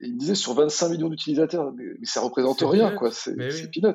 [0.00, 3.68] et il me disait sur 25 millions d'utilisateurs, mais ça représente rien, quoi, c'est oui.
[3.72, 3.94] peanuts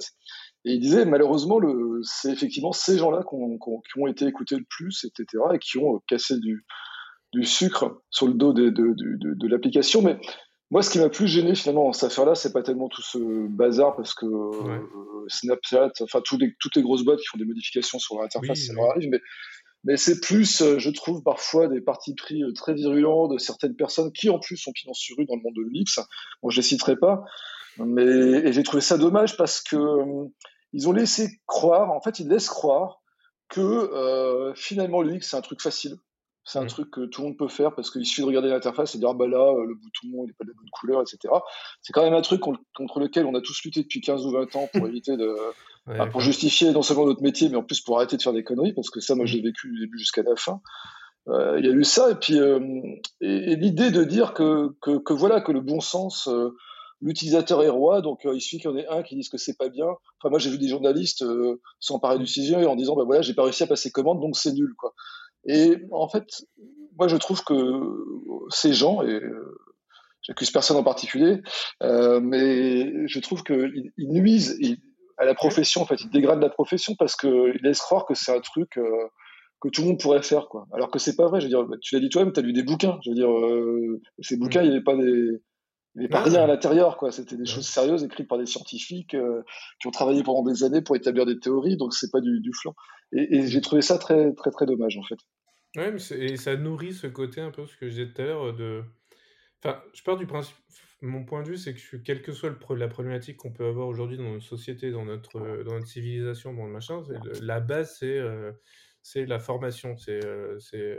[0.66, 5.04] et il disait malheureusement le c'est effectivement ces gens-là qui ont été écoutés le plus
[5.06, 6.66] et cetera et qui ont, cassé du
[7.34, 10.02] du sucre sur le dos des de de de de l'application.
[10.02, 10.20] Mais
[10.72, 13.20] moi, ce qui m'a plus gêné finalement dans cette affaire-là, c'est pas tellement tout ce
[13.48, 14.78] bazar parce que, Ouais.
[14.78, 18.24] heu, Snapchat, enfin tous les toutes les grosses boîtes qui font des modifications sur leur
[18.26, 19.20] interface, Oui, ça leur arrive, mais
[19.84, 23.76] mais c'est plus, heu, je trouve parfois des partis pris, heu, très virulents de certaines
[23.76, 26.02] personnes qui en plus ont pignon sur rue dans le monde de l'UX.
[26.42, 27.24] Bon, je les citerai pas,
[27.78, 29.78] mais et j'ai trouvé ça dommage parce que,
[30.74, 33.00] ils ont laissé croire, en fait, ils laissent croire
[33.50, 35.98] que, heu, finalement l'UX c'est un truc facile.
[36.46, 36.68] C'est un Mmh.
[36.68, 39.10] truc que tout le monde peut faire parce qu'il suffit de regarder l'interface et dire:
[39.10, 41.42] «Ah bah là, heu, le bouton il est pas de la bonne couleur» et cetera.
[41.82, 44.32] C'est quand même un truc con contre lequel on a tous lutté depuis 15 ou
[44.32, 45.34] 20 ans pour éviter de
[45.98, 48.44] bah, pour justifier non seulement notre métier, mais en plus pour arrêter de faire des
[48.44, 49.38] conneries parce que ça, moi, Mmh.
[49.38, 50.60] l'ai vécu du début jusqu'à la fin.
[51.30, 54.98] Heu, il y a eu ça et puis, et et l'idée de dire que que
[55.00, 56.28] que voilà, que le bon sens,
[57.04, 59.38] l'utilisateur est roi, donc heu, il suffit qu'il y en ait un qui dise que
[59.38, 59.86] c'est pas bien.
[59.86, 62.28] Enfin, moi, j'ai vu des journalistes, heu, s'emparer du Mmh.
[62.28, 64.94] sujet en disant: «Bah, voilà, j'ai pas réussi à passer commande, donc c'est nul, quoi»
[65.46, 66.24] et en fait,
[66.98, 67.56] moi, je trouve que
[68.50, 69.20] ces gens, et
[70.22, 71.42] j'accuse personne en particulier,
[71.82, 74.58] mais je trouve qu'ils nuisent
[75.18, 78.34] à la profession, en fait, ils dégradent la profession parce qu'ils laissent croire que c'est
[78.36, 78.70] un truc
[79.62, 80.66] que tout le monde pourrait faire, quoi.
[80.74, 81.42] Alors que c'est pas vrai.
[81.42, 83.00] Je veux dire, tu l'as dit toi-même, tu as lu des bouquins.
[83.04, 83.30] Je veux dire,
[84.20, 85.42] ces bouquins, il n'y avait pas des,
[86.00, 87.12] avait pas rien à l'intérieur, quoi.
[87.12, 89.44] C'était des choses sérieuses écrites par des scientifiques euh,
[89.80, 92.52] qui ont travaillé pendant des années pour établir des théories, donc c'est pas du, du
[92.54, 92.76] flan.
[93.12, 95.20] Et, j'ai trouvé ça très, très, très dommage, en fait.
[95.76, 98.26] Ouais, mais et ça nourrit ce côté un peu ce que je disais tout à
[98.26, 98.84] l'heure de.
[99.64, 100.56] Enfin, je pars du principe.
[101.02, 103.88] Mon point de vue, c'est que quelle que soit le, la problématique qu'on peut avoir
[103.88, 107.04] aujourd'hui dans notre société, dans notre, dans notre civilisation, dans le machin,
[107.42, 108.54] la base, c'est euh,
[109.04, 109.98] c'est la formation.
[109.98, 110.98] C'est, euh, c'est,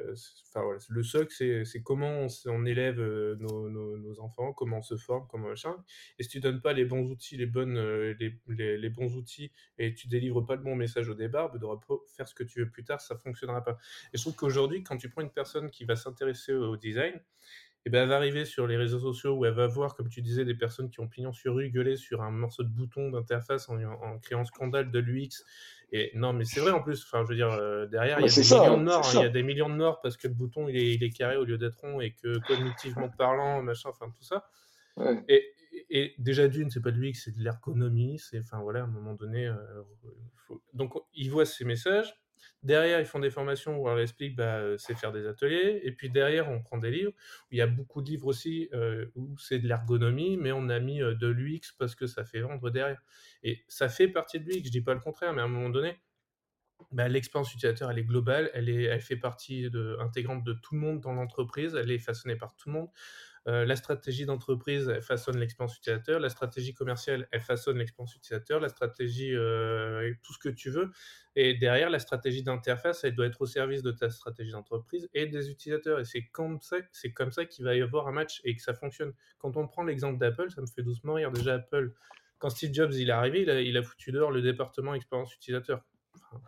[0.49, 1.33] enfin, voilà, le socle,
[1.65, 5.75] c'est, comment on, élève euh, nos, nos, enfants, comment on se forme, comment machin.
[6.19, 9.51] Et si tu donnes pas les bons outils, les, bonnes, euh, les, les, bons outils,
[9.79, 11.67] et tu délivres pas le bon message au départ, bah, de
[12.15, 13.79] faire ce que tu veux plus tard, ça fonctionnera pas.
[14.13, 17.19] Et je trouve qu'aujourd'hui, quand tu prends une personne qui va s'intéresser au design,
[17.87, 20.23] et ben elle va arriver sur les réseaux sociaux où elle va voir, comme tu
[20.23, 23.69] disais, des personnes qui ont pignon sur rue gueuler sur un morceau de bouton d'interface
[23.69, 25.45] en, en créant scandale de l'UX
[25.93, 27.05] et non, mais c'est vrai en plus.
[27.05, 29.07] Enfin, je veux dire, euh, derrière, il y a des millions de morts.
[29.07, 31.03] Hein, il y a des millions de morts parce que le bouton il est, il
[31.03, 34.49] est carré au lieu d'être rond et que cognitivement parlant, machin, enfin tout ça.
[35.29, 35.53] Et,
[35.91, 38.19] et, déjà d'une, c'est pas de lui, c'est de l'ergonomie.
[38.19, 39.57] C'est, enfin voilà, à un moment donné, euh,
[40.47, 40.63] faut...
[40.73, 42.15] donc il voit ces messages.
[42.63, 45.81] Derrière, ils font des formations où on leur explique, bah, euh, c'est faire des ateliers.
[45.85, 47.13] Et puis derrière, on prend des livres.
[47.51, 50.81] Il y a beaucoup de livres aussi euh, où c'est de l'ergonomie, mais on a
[50.81, 53.03] mis euh, de l'UX parce que ça fait vendre derrière.
[53.43, 55.69] Et ça fait partie de l'UX, je dis pas le contraire, mais à un moment
[55.69, 56.01] donné,
[56.91, 60.75] bah, l'expérience utilisateur, elle est globale, elle, est, elle fait partie de, intégrante de tout
[60.75, 62.89] le monde dans l'entreprise, elle est façonnée par tout le monde.
[63.47, 66.19] Euh, la stratégie d'entreprise, elle façonne l'expérience utilisateur.
[66.19, 68.59] La stratégie commerciale, elle façonne l'expérience utilisateur.
[68.59, 70.91] La stratégie, euh, tout ce que tu veux.
[71.37, 75.27] Et derrière, la stratégie d'interface, elle doit être au service de ta stratégie d'entreprise et
[75.27, 76.01] des utilisateurs.
[76.01, 78.63] Et c'est comme ça, c'est comme ça qu'il va y avoir un match et que
[78.63, 79.13] ça fonctionne.
[79.39, 81.31] Quand on prend l'exemple d'Apple, ça me fait doucement rire.
[81.31, 81.93] Déjà, Apple,
[82.39, 85.35] quand Steve Jobs il est arrivé, il a, il a foutu dehors le département expérience
[85.35, 85.83] utilisateur.
[86.15, 86.41] Enfin,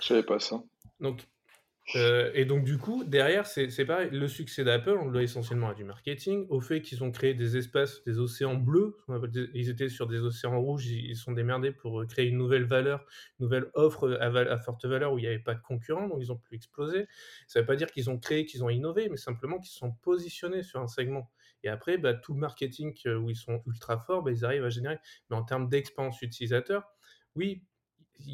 [0.00, 0.62] Je savais pas ça.
[1.00, 1.26] Donc,
[1.96, 4.10] euh, et donc, du coup, derrière, c'est pareil.
[4.12, 7.34] Le succès d'Apple, on le doit essentiellement à du marketing, au fait qu'ils ont créé
[7.34, 8.96] des espaces, des océans bleus.
[9.54, 13.06] Ils étaient sur des océans rouges, ils sont démerdés pour euh, créer une nouvelle valeur,
[13.38, 16.30] une nouvelle offre à, forte valeur où il n'y avait pas de concurrents, donc ils
[16.30, 17.06] ont pu exploser.
[17.46, 19.92] Ça ne veut pas dire qu'ils ont créé, qu'ils ont innové, mais simplement qu'ils sont
[20.02, 21.30] positionnés sur un segment.
[21.64, 24.64] Et après, bah, tout le marketing euh, où ils sont ultra forts, bah, ils arrivent
[24.64, 24.98] à générer.
[25.30, 26.84] Mais en termes d'expérience utilisateur,
[27.34, 27.62] oui,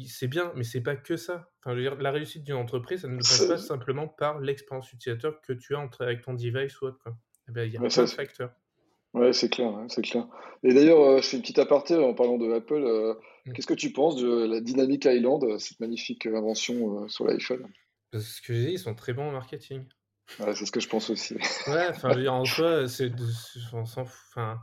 [0.07, 1.49] c'est bien, mais c'est pas que ça.
[1.59, 5.53] Enfin, dire, la réussite d'une entreprise, ça ne passe pas simplement par l'expérience utilisateur que
[5.53, 7.03] tu as avec ton device ou autre.
[7.47, 8.51] Eh ben, il y a plein de facteurs.
[9.13, 10.27] Ouais, c'est clair, c'est clair.
[10.63, 12.83] Et d'ailleurs, euh, je fais une petite aparté en parlant de Apple.
[12.83, 13.13] Euh,
[13.45, 13.53] mmh.
[13.53, 17.65] Qu'est-ce que tu penses de la Dynamic Island, cette magnifique invention euh, sur l'iPhone?
[18.13, 19.85] Ce que j'ai dit, ils sont très bons en marketing.
[20.27, 21.35] c'est ce que je pense aussi.
[21.67, 23.11] ouais, enfin, en soi, c'est,
[23.73, 24.59] enfin,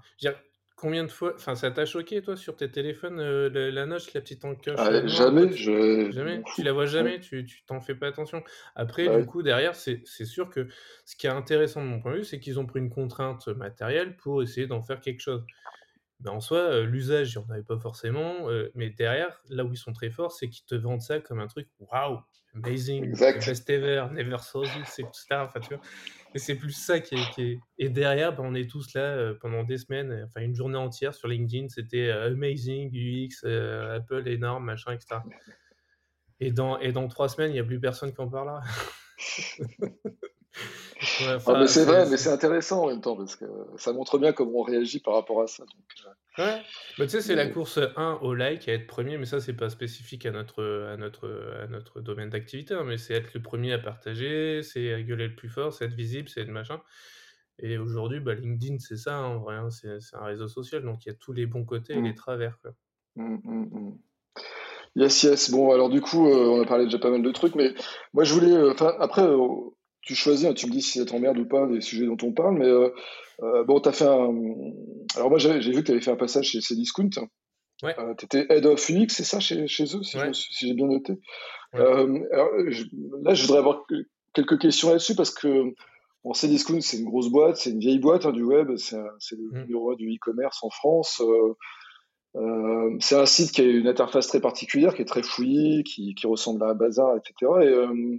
[0.82, 4.20] Combien de fois, enfin, ça t'a choqué, toi, sur tes téléphones, euh, la, noche, la
[4.20, 6.10] petite encoche ah, Jamais, je...
[6.10, 6.42] jamais?
[6.56, 8.42] Tu la vois jamais, tu t'en fais pas attention.
[8.74, 10.66] Après, du coup, derrière, c'est sûr que
[11.04, 13.46] ce qui est intéressant de mon point de vue, c'est qu'ils ont pris une contrainte
[13.46, 15.44] matérielle pour essayer d'en faire quelque chose.
[16.22, 19.64] Ben, en soi, euh, l'usage, il n'y en avait pas forcément, euh, mais derrière, là
[19.64, 22.20] où ils sont très forts, c'est qu'ils te vendent ça comme un truc waouh,
[22.54, 25.24] amazing, best ever, never saw this, etc.
[25.32, 25.82] Enfin, tu vois.
[26.34, 29.64] Et c'est plus ça qui est, Et derrière, ben, on est tous là euh, pendant
[29.64, 34.92] des semaines, enfin une journée entière sur LinkedIn, c'était euh, amazing, UX, Apple énorme, machin,
[34.92, 35.16] etc.
[36.38, 38.62] Et dans, et dans trois semaines, il n'y a plus personne qui en parlera.
[41.46, 43.44] Ah, c'est vrai, mais c'est intéressant en même temps parce que
[43.76, 45.64] ça montre bien comment on réagit par rapport à ça.
[45.64, 46.42] Euh.
[46.42, 46.62] Ouais,
[46.98, 49.52] bah, tu sais, c'est la course 1 au like à être premier, mais ça, c'est
[49.52, 51.28] pas spécifique à notre, à notre,
[51.62, 55.28] à notre domaine d'activité, hein, mais c'est être le premier à partager, c'est à gueuler
[55.28, 56.80] le plus fort, c'est être visible, c'est être machin.
[57.58, 61.08] Et aujourd'hui, bah, LinkedIn, c'est ça, en vrai, hein, c'est un réseau social, donc il
[61.08, 62.04] y a tous les bons côtés et mmh.
[62.04, 62.58] les travers.
[62.60, 62.72] Quoi.
[63.16, 63.98] Mmh, mmh,
[64.96, 65.50] yes, yes.
[65.50, 67.74] Bon, alors du coup, euh, on a parlé déjà pas mal de trucs, mais
[68.14, 68.52] moi, je voulais.
[68.52, 69.22] Euh, après,
[70.02, 72.32] tu choisis, hein, tu me dis si ça t'emmerde ou pas des sujets dont on
[72.32, 72.90] parle, mais euh,
[73.42, 74.34] euh, bon, tu as fait un.
[75.16, 77.10] Alors, moi, j'ai vu que tu avais fait un passage chez Cdiscount.
[77.82, 77.94] Ouais.
[77.98, 80.18] Euh, tu étais head of UX, c'est ça, chez, chez eux, si,
[80.60, 81.14] j'ai bien noté.
[81.72, 82.06] alors,
[83.22, 83.86] là, je voudrais avoir
[84.34, 85.72] quelques questions là-dessus parce que
[86.24, 89.50] bon, Cdiscount, c'est une grosse boîte, c'est une vieille boîte hein, du web, c'est le
[89.50, 89.64] mm.
[89.66, 91.22] numéro du e-commerce en France.
[93.00, 96.26] c'est un site qui a une interface très particulière, qui est très fouillie, qui, qui
[96.26, 97.34] ressemble à un bazar, etc.
[97.62, 98.18] Et euh,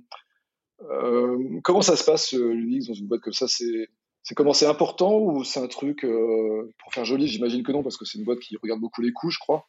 [1.63, 3.47] comment ça se passe euh, l'UX dans une boîte comme ça?
[3.47, 7.27] C'est comment c'est important ou c'est un truc euh, pour faire joli?
[7.27, 9.67] J'imagine que non parce que c'est une boîte qui regarde beaucoup les coûts, je crois.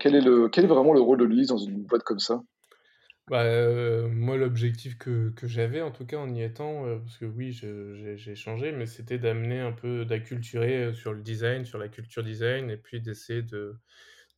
[0.00, 2.42] quel est vraiment le rôle de l'UX dans une boîte comme ça?
[3.28, 7.24] Bah, euh, moi, l'objectif que, j'avais, en tout cas, en y étant, euh, parce que
[7.24, 11.88] oui, j'ai changé, mais c'était d'amener un peu, d'acculturer euh, sur le design, sur la
[11.88, 13.74] culture design, et puis d'essayer de,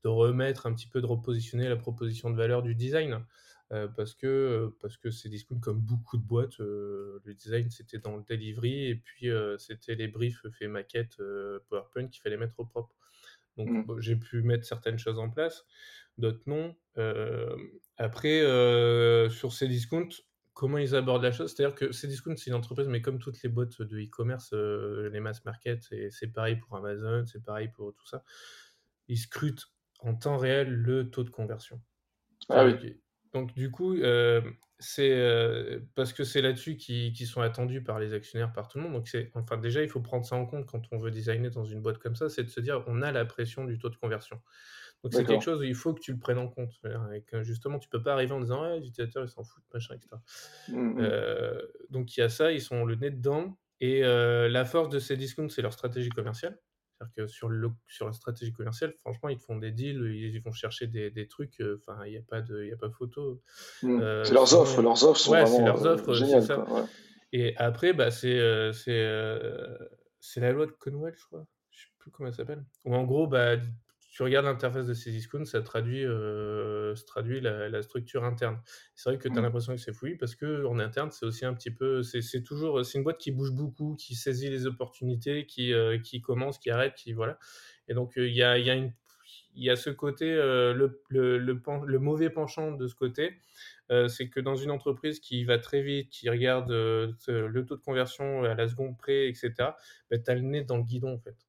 [0.05, 3.23] de remettre un petit peu, de repositionner la proposition de valeur du design.
[3.71, 8.25] Parce que parce que c'est Discount comme beaucoup de boîtes, le design c'était dans le
[8.27, 9.29] delivery et puis
[9.59, 11.19] c'était les briefs faits maquettes
[11.69, 12.95] PowerPoint qu'il fallait mettre au propre.
[13.59, 14.01] Donc mmh.
[14.01, 15.67] j'ai pu mettre certaines choses en place,
[16.17, 16.75] d'autres non.
[16.97, 17.57] Euh,
[17.97, 20.09] après, euh, sur ces discounts,
[20.55, 21.55] comment ils abordent la chose?
[21.55, 25.21] C'est-à-dire que Cdiscount, c'est une entreprise, mais comme toutes les boîtes de e-commerce, euh, les
[25.21, 28.25] mass market, c'est pareil pour Amazon, c'est pareil pour tout ça.
[29.09, 29.67] Ils scrutent
[30.01, 31.81] en temps réel le taux de conversion.
[32.49, 33.01] Ah oui.
[33.33, 34.41] Donc du coup, euh,
[34.79, 38.85] c'est euh, parce que c'est là-dessus qui, sont attendus par les actionnaires, par tout le
[38.85, 38.95] monde.
[38.95, 41.65] Donc c'est, enfin déjà, il faut prendre ça en compte quand on veut designer dans
[41.65, 43.97] une boîte comme ça, c'est de se dire, on a la pression du taux de
[43.97, 44.41] conversion.
[45.05, 46.73] Donc c'est quelque chose où il faut que tu le prennes en compte.
[47.43, 50.17] Justement, tu peux pas arriver en disant, ouais, les utilisateurs, ils s'en foutent, machin, etc.
[50.69, 50.99] Mmh, mmh.
[50.99, 53.57] euh, donc il y a ça, ils sont le nez dedans.
[53.81, 56.59] Et la force de ces discounts, c'est leur stratégie commerciale.
[56.99, 60.53] C'est-à-dire que sur, le, sur la stratégie commerciale, franchement, ils font des deals, ils, vont
[60.53, 63.41] chercher des, des trucs, euh, enfin, il n'y a, pas de, a pas photo.
[63.83, 64.01] Mmh.
[64.01, 66.43] Euh, c'est leurs offres, leurs offres sont ouais, vraiment leurs euh, offres, géniales.
[66.43, 66.67] Ça.
[67.33, 68.41] Et après, bah, c'est
[68.73, 71.47] c'est la loi de Conwell, je crois.
[71.71, 72.65] Je ne sais plus comment elle s'appelle.
[72.85, 73.57] Ou en gros, bah,
[74.19, 78.61] tu regardes l'interface de ces discounts, ça traduit, euh, ça traduit la, structure interne.
[78.97, 79.45] C'est vrai que tu as mmh.
[79.45, 82.85] l'impression que c'est fouillis parce que en interne, c'est aussi un petit peu, c'est toujours,
[82.85, 86.69] c'est une boîte qui bouge beaucoup, qui saisit les opportunités, qui, euh, qui commence, qui
[86.69, 87.39] arrête, qui voilà.
[87.87, 88.93] Et donc euh, il y, a, y, a une,
[89.55, 93.39] y a ce côté, le, le, le, mauvais penchant de ce côté,
[94.09, 98.43] c'est que dans une entreprise qui va très vite, qui regarde le taux de conversion
[98.43, 99.53] à la seconde près, etc.,
[100.11, 101.48] bah, tu as le nez dans le guidon en fait.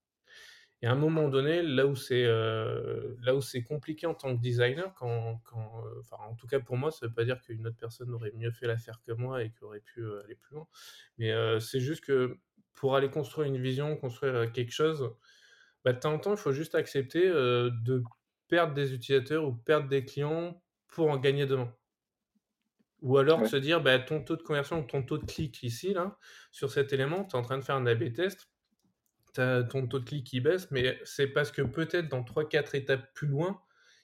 [0.82, 4.36] Et à un moment donné, là où c'est euh, là où c'est compliqué en tant
[4.36, 7.26] que designer, quand, quand euh, enfin, en tout cas pour moi, ça ne veut pas
[7.26, 10.36] dire qu'une autre personne aurait mieux fait l'affaire que moi et qu'aurait pu euh, aller
[10.36, 10.68] plus loin.
[11.18, 12.38] Mais c'est juste que
[12.76, 15.14] pour aller construire une vision, construire quelque chose,
[15.84, 18.04] bah, de temps en temps, il faut juste accepter de
[18.48, 21.74] perdre des utilisateurs ou perdre des clients pour en gagner demain.
[23.02, 25.94] Ou alors de se dire, bah, ton taux de conversion, ton taux de clic ici,
[25.94, 26.18] là,
[26.52, 28.50] sur cet élément, tu es en train de faire un A-B test
[29.34, 33.28] ton taux de clic qui baisse, mais c'est parce que peut-être dans 3-4 étapes plus
[33.28, 33.60] loin,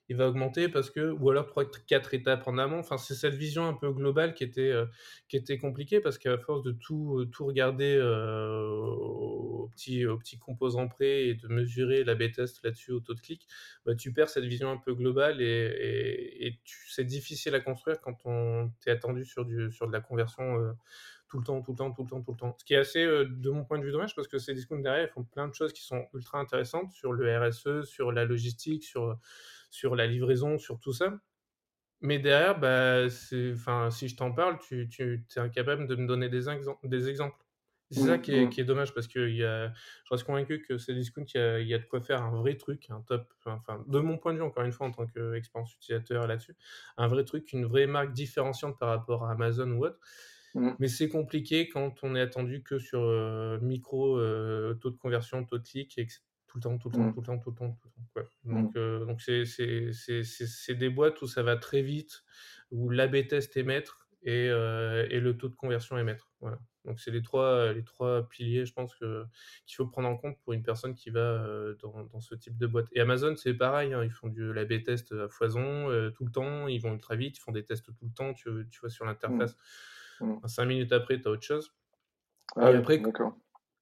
[0.07, 2.79] il va augmenter parce que, ou alors 3-4 étapes en amont.
[2.79, 4.85] Enfin, c'est cette vision un peu globale qui était, euh,
[5.27, 10.17] qui était compliquée parce qu'à force de tout, euh, tout regarder euh, aux, petits, aux
[10.17, 10.39] petits
[10.89, 13.47] près et de mesurer la B-test là-dessus au taux de clic,
[13.85, 18.71] bah, tu perds cette vision un peu globale et, c'est difficile à construire quand on
[18.79, 20.75] t'est attendu sur, du, sur de la conversion
[21.35, 22.55] tout le temps, tout le temps, tout le temps, tout le temps.
[22.57, 24.79] Ce qui est assez, euh, de mon point de vue, dommage parce que ces discounts
[24.79, 28.25] derrière, ils font plein de choses qui sont ultra intéressantes sur le RSE, sur la
[28.25, 29.17] logistique, sur,
[29.69, 31.13] sur la livraison, sur tout ça.
[32.01, 33.07] Mais derrière, bah,
[33.53, 36.45] enfin, si je t'en parle, tu, tu es incapable de me donner des,
[36.83, 37.45] des exemples.
[37.91, 40.77] C'est ça qui est, qui est, dommage parce que y a, je reste convaincu que
[40.77, 43.31] ces discounts, il y, a, y, a, de quoi faire un vrai truc, un top,
[43.45, 46.55] enfin, de mon point de vue, encore une fois, en tant qu'expérience utilisateur là-dessus,
[46.97, 49.99] un vrai truc, une vraie marque différenciante par rapport à Amazon ou autre.
[50.55, 50.71] Mmh.
[50.79, 55.43] Mais c'est compliqué quand on est attendu que sur euh, micro, euh, taux de conversion,
[55.43, 56.07] taux de clic, et
[56.47, 57.13] tout le temps, tout le temps, mmh.
[57.13, 57.77] tout le temps, tout le temps.
[57.81, 58.53] Tout le temps mmh.
[58.53, 62.23] Donc, euh, donc c'est des boîtes où ça va très vite,
[62.71, 66.31] où l'AB test est maître et, et, le taux de conversion est maître.
[66.39, 66.57] Voilà.
[66.85, 70.53] Donc c'est les trois, les trois piliers, je pense, qu'il faut prendre en compte pour
[70.53, 71.45] une personne qui va
[71.81, 72.87] dans, dans, ce type de boîte.
[72.93, 76.67] Et Amazon, c'est pareil, hein, ils font du l'AB test à foison tout le temps,
[76.67, 79.05] ils vont ultra vite, ils font des tests tout le temps, tu, tu vois, sur
[79.05, 79.53] l'interface.
[79.53, 79.59] Mmh.
[80.45, 81.73] Cinq minutes après, tu as autre chose.
[82.55, 83.01] Ah et après,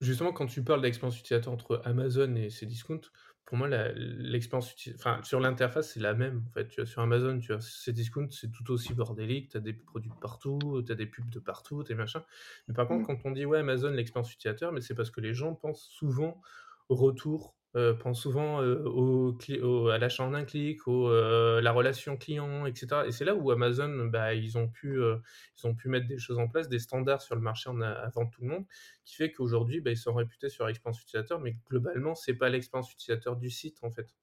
[0.02, 3.02] justement, quand tu parles d'expérience utilisateur entre Amazon et Cdiscount,
[3.46, 6.44] pour moi, l'expérience enfin, sur l'interface, c'est la même.
[6.50, 9.74] En fait, tu sur Amazon, tu as Cdiscount, c'est tout aussi bordélique, tu as des
[9.74, 12.24] produits partout, tu as des pubs de partout, des machins.
[12.68, 13.08] Mais par contre, mmh.
[13.08, 16.42] quand on dit ouais, Amazon, l'expérience utilisateur, mais c'est parce que les gens pensent souvent
[16.90, 21.72] au retour euh, pense souvent euh, au, à l'achat en un clic, au, euh, la
[21.72, 23.04] relation client, etc.
[23.08, 26.38] Et c'est là où Amazon, bah, ils, ont pu, ils ont pu mettre des choses
[26.38, 28.66] en place, des standards sur le marché en avant tout le monde,
[29.06, 32.92] qui fait qu'aujourd'hui, bah, ils sont réputés sur l'expérience utilisateur, mais globalement, c'est pas l'expérience
[32.94, 34.16] utilisateur du site, en fait.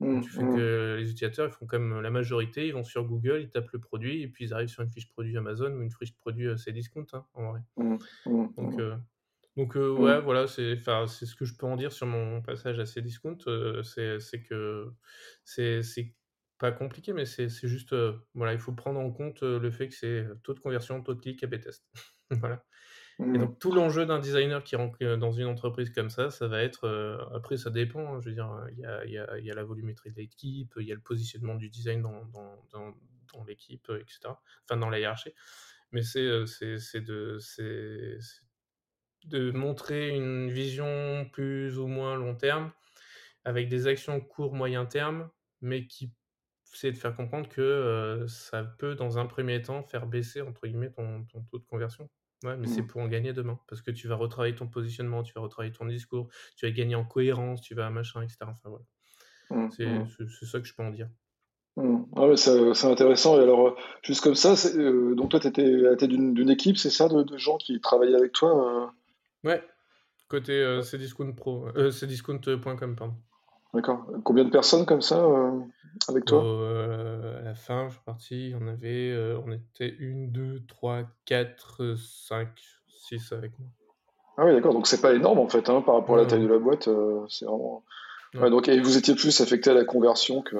[0.00, 0.56] Mmh, tu fais mmh.
[0.56, 3.78] que les utilisateurs, ils font comme la majorité, ils vont sur Google, ils tapent le
[3.78, 7.06] produit, et puis ils arrivent sur une fiche produit Amazon ou une fiche produit Cdiscount,
[7.12, 7.60] hein, en vrai.
[7.76, 8.02] Donc,
[9.56, 10.02] donc euh, mmh.
[10.02, 13.00] ouais, voilà, c'est c'est ce que je peux en dire sur mon passage à ces
[13.00, 13.38] discounts.
[13.46, 14.92] Euh, c'est que
[15.44, 16.14] c'est
[16.58, 19.94] pas compliqué, mais c'est juste, euh, voilà, il faut prendre en compte le fait que
[19.94, 21.86] c'est taux de conversion, taux de clic, A-B test.
[22.30, 22.64] voilà.
[23.18, 23.38] Et mmh.
[23.38, 26.86] donc tout l'enjeu d'un designer qui rentre dans une entreprise comme ça, ça va être,
[27.34, 29.64] après ça dépend, hein, je veux dire, il y a, y, a, y a, la
[29.64, 32.94] volumétrie de l'équipe, il y a le positionnement du design dans, dans,
[33.32, 34.34] dans l'équipe, etc.
[34.64, 35.32] Enfin, dans la hiérarchie.
[35.92, 37.38] Mais c'est c'est de,
[39.26, 42.72] de montrer une vision plus ou moins long terme,
[43.44, 45.28] avec des actions court, moyen terme,
[45.60, 46.12] mais qui
[46.72, 50.90] c'est de faire comprendre que ça peut, dans un premier temps, faire baisser entre guillemets
[50.90, 52.10] ton, ton taux de conversion.
[52.44, 52.86] Ouais, mais c'est mmh.
[52.86, 53.58] pour en gagner demain.
[53.66, 56.94] Parce que tu vas retravailler ton positionnement, tu vas retravailler ton discours, tu vas gagner
[56.94, 58.38] en cohérence, tu vas machin, etc.
[58.42, 58.84] Enfin, voilà.
[59.50, 60.06] Mmh, mmh.
[60.28, 61.08] C'est ça que je peux en dire.
[62.16, 63.38] Ah c'est intéressant.
[63.38, 67.36] Et alors, juste comme ça, euh, donc toi, tu étais, d'une équipe, c'est ça, de,
[67.36, 68.86] gens qui travaillaient avec toi euh?
[69.46, 69.62] Ouais,
[70.28, 73.14] côté euh, Cdiscount Pro, euh, cdiscount.com, pardon.
[73.72, 74.04] D'accord.
[74.24, 75.24] Combien de personnes comme ça
[76.08, 76.42] avec toi?
[77.38, 82.48] À la fin, je suis parti, on avait, on était une, deux, trois, quatre, cinq,
[82.88, 83.68] six avec moi.
[84.38, 84.72] Ah oui, d'accord.
[84.72, 86.88] Donc c'est pas énorme en fait, hein, par rapport à la taille de la boîte.
[87.28, 87.84] c'est vraiment.
[88.34, 90.56] donc, et vous étiez plus affecté à la conversion que.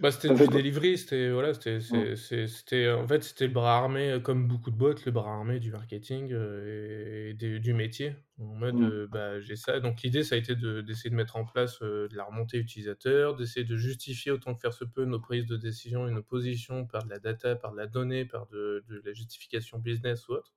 [0.00, 4.20] Bah, c'était du delivery, c'était voilà, c'était c'était en fait, c'était le bras armé, euh,
[4.20, 8.14] comme beaucoup de boîtes, le bras armé du marketing, euh, et du métier.
[8.38, 8.84] En mode, mmh.
[8.84, 9.80] euh, bah, j'ai ça.
[9.80, 13.64] Donc l'idée, ça a été d'essayer de mettre en place, de la remontée utilisateur, d'essayer
[13.64, 17.04] de justifier autant que faire se peut nos prises de décision et nos positions par
[17.04, 20.54] de la data, par de la donnée, par de de la justification business ou autre.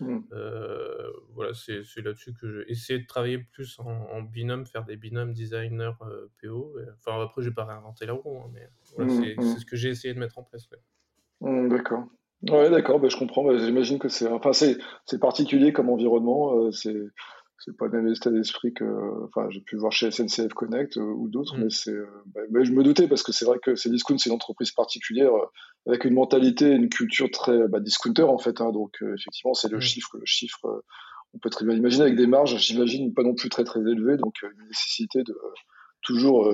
[0.00, 0.20] Mmh.
[0.32, 5.32] Euh, voilà, c'est là-dessus que j'ai essayé de travailler plus en, binôme, faire des binômes
[5.32, 6.76] designer euh, PO.
[6.94, 9.90] enfin, après, j'ai pas réinventé la roue, hein, mais voilà, mmh, c'est ce que j'ai
[9.90, 10.68] essayé de mettre en place.
[11.40, 12.04] d'accord.
[12.48, 13.44] Ouais, d'accord, bah, je comprends.
[13.44, 14.78] Bah, j'imagine que c'est enfin, c'est
[15.20, 16.56] particulier comme environnement.
[16.56, 16.96] Euh, c'est
[17.64, 18.84] c'est pas le même état d'esprit que
[19.24, 21.62] enfin j'ai pu voir chez SNCF Connect euh, ou d'autres mm.
[21.62, 22.06] mais c'est euh,
[22.50, 25.34] bah, je me doutais parce que c'est vrai que c'est Discount c'est une entreprise particulière
[25.34, 25.46] euh,
[25.86, 29.78] avec une mentalité une culture très bah, discounter en fait hein, donc effectivement c'est le
[29.78, 29.82] mm.
[29.82, 30.82] chiffre le chiffre
[31.34, 34.16] on peut très bien imaginer avec des marges j'imagine pas non plus très très élevées
[34.16, 35.36] donc une nécessité de
[36.02, 36.48] toujours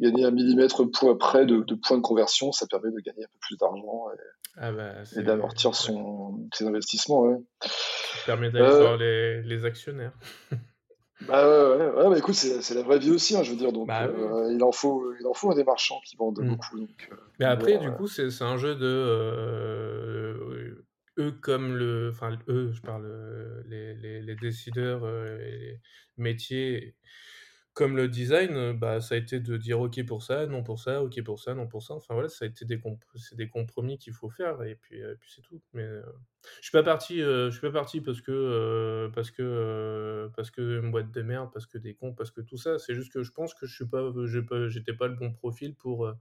[0.00, 3.28] gagner un millimètre point près de, de points de conversion ça permet de gagner un
[3.28, 4.18] peu plus d'argent et,
[4.56, 7.38] ah bah, d'amortir son ses investissements ouais.
[7.60, 10.12] Ça permet d'aller euh, voir les, les, actionnaires.
[11.26, 13.72] bah ouais, ouais, bah écoute, c'est la vraie vie aussi, hein, je veux dire.
[13.72, 16.48] Donc, bah euh, il, en faut, il en faut des marchands qui vendent mm.
[16.48, 16.78] beaucoup.
[16.78, 18.86] Donc, euh, Mais après, du coup, c'est un jeu de.
[21.18, 22.10] eux comme le.
[22.12, 23.08] Enfin, eux, je parle.
[23.68, 25.80] Les, les, les décideurs, les
[26.18, 26.94] métiers
[27.74, 30.78] comme le design, euh, bah, ça a été de dire OK pour ça, non pour
[30.78, 31.94] ça, OK pour ça, non pour ça.
[31.94, 32.78] Enfin voilà, ça a été des
[33.16, 35.60] c'est des compromis qu'il faut faire et puis, euh, puis c'est tout.
[35.72, 36.02] Mais, euh,
[36.60, 40.90] je suis pas parti, je suis pas parti parce que, parce que, parce que une
[40.90, 42.78] boîte de merde, parce que des cons, parce que tout ça.
[42.78, 45.74] C'est juste que je pense que je suis pas pas j'étais pas le bon profil
[45.74, 46.12] pour,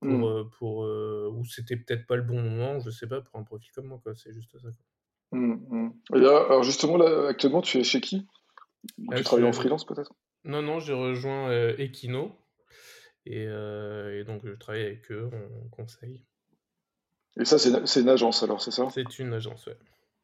[0.00, 0.50] pour, mmh.
[0.58, 3.86] pour, ou c'était peut-être pas le bon moment, je sais pas, pour un profil comme
[3.86, 4.14] moi, quoi.
[4.14, 4.68] C'est juste ça,
[5.32, 5.92] mmh, mmh.
[6.14, 8.26] alors justement là, actuellement, tu es chez qui?
[9.14, 10.14] Tu travailles en freelance peut-être?
[10.44, 12.36] Non, non, j'ai rejoint euh, Equino.
[13.28, 16.24] Euh, et, donc, je travaille avec eux en conseil.
[17.38, 18.88] Et ça, c'est une, agence alors, c'est ça?
[18.90, 19.76] C'est une agence, ouais.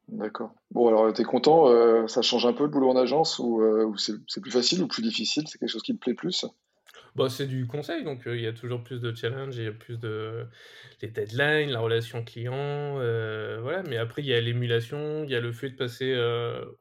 [0.09, 0.53] D'accord.
[0.71, 3.61] Bon, alors, tu es content euh, Ça change un peu le boulot en agence ou,
[3.61, 5.43] ou c'est plus facile ou plus difficile?
[5.47, 6.45] C'est quelque chose qui te plaît plus?
[7.17, 9.71] Bah, c'est du conseil, donc il y a toujours plus de challenges, il y a
[9.73, 10.45] plus de
[11.01, 12.95] les deadlines, la relation client,
[13.61, 13.83] voilà.
[13.83, 16.15] Mais après, il y a l'émulation, il y a le fait de passer,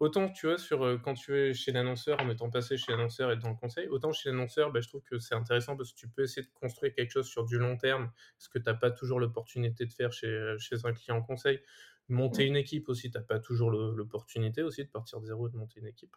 [0.01, 3.37] autant, tu vois, sur, quand tu es chez l'annonceur, en étant passé chez l'annonceur et
[3.37, 6.09] dans le conseil, autant chez l'annonceur, bah, je trouve que c'est intéressant parce que tu
[6.09, 8.91] peux essayer de construire quelque chose sur du long terme, ce que tu as pas
[8.91, 11.61] toujours l'opportunité de faire chez, chez un client en conseil.
[12.09, 15.57] Monter une équipe aussi, tu as pas toujours l'opportunité aussi de partir de zéro, de
[15.57, 16.15] monter une équipe.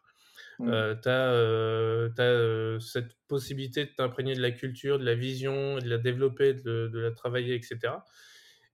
[0.59, 0.69] Mmh.
[0.69, 5.77] Euh, tu as, euh, euh, cette possibilité de t'imprégner de la culture, de la vision,
[5.77, 7.93] de la développer, de, la travailler, etc.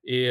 [0.04, 0.30] Et,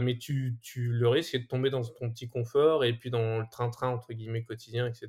[0.00, 3.38] mais tu, tu, le risque est de tomber dans ton petit confort et puis dans
[3.38, 5.08] le train-train, entre guillemets, quotidien, etc.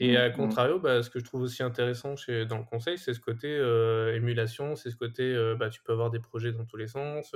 [0.00, 0.32] Et mmh, à mmh.
[0.32, 3.48] contrario, bah, ce que je trouve aussi intéressant chez, dans le conseil, c'est ce côté
[4.14, 7.34] émulation, c'est ce côté, bah, tu peux avoir des projets dans tous les sens,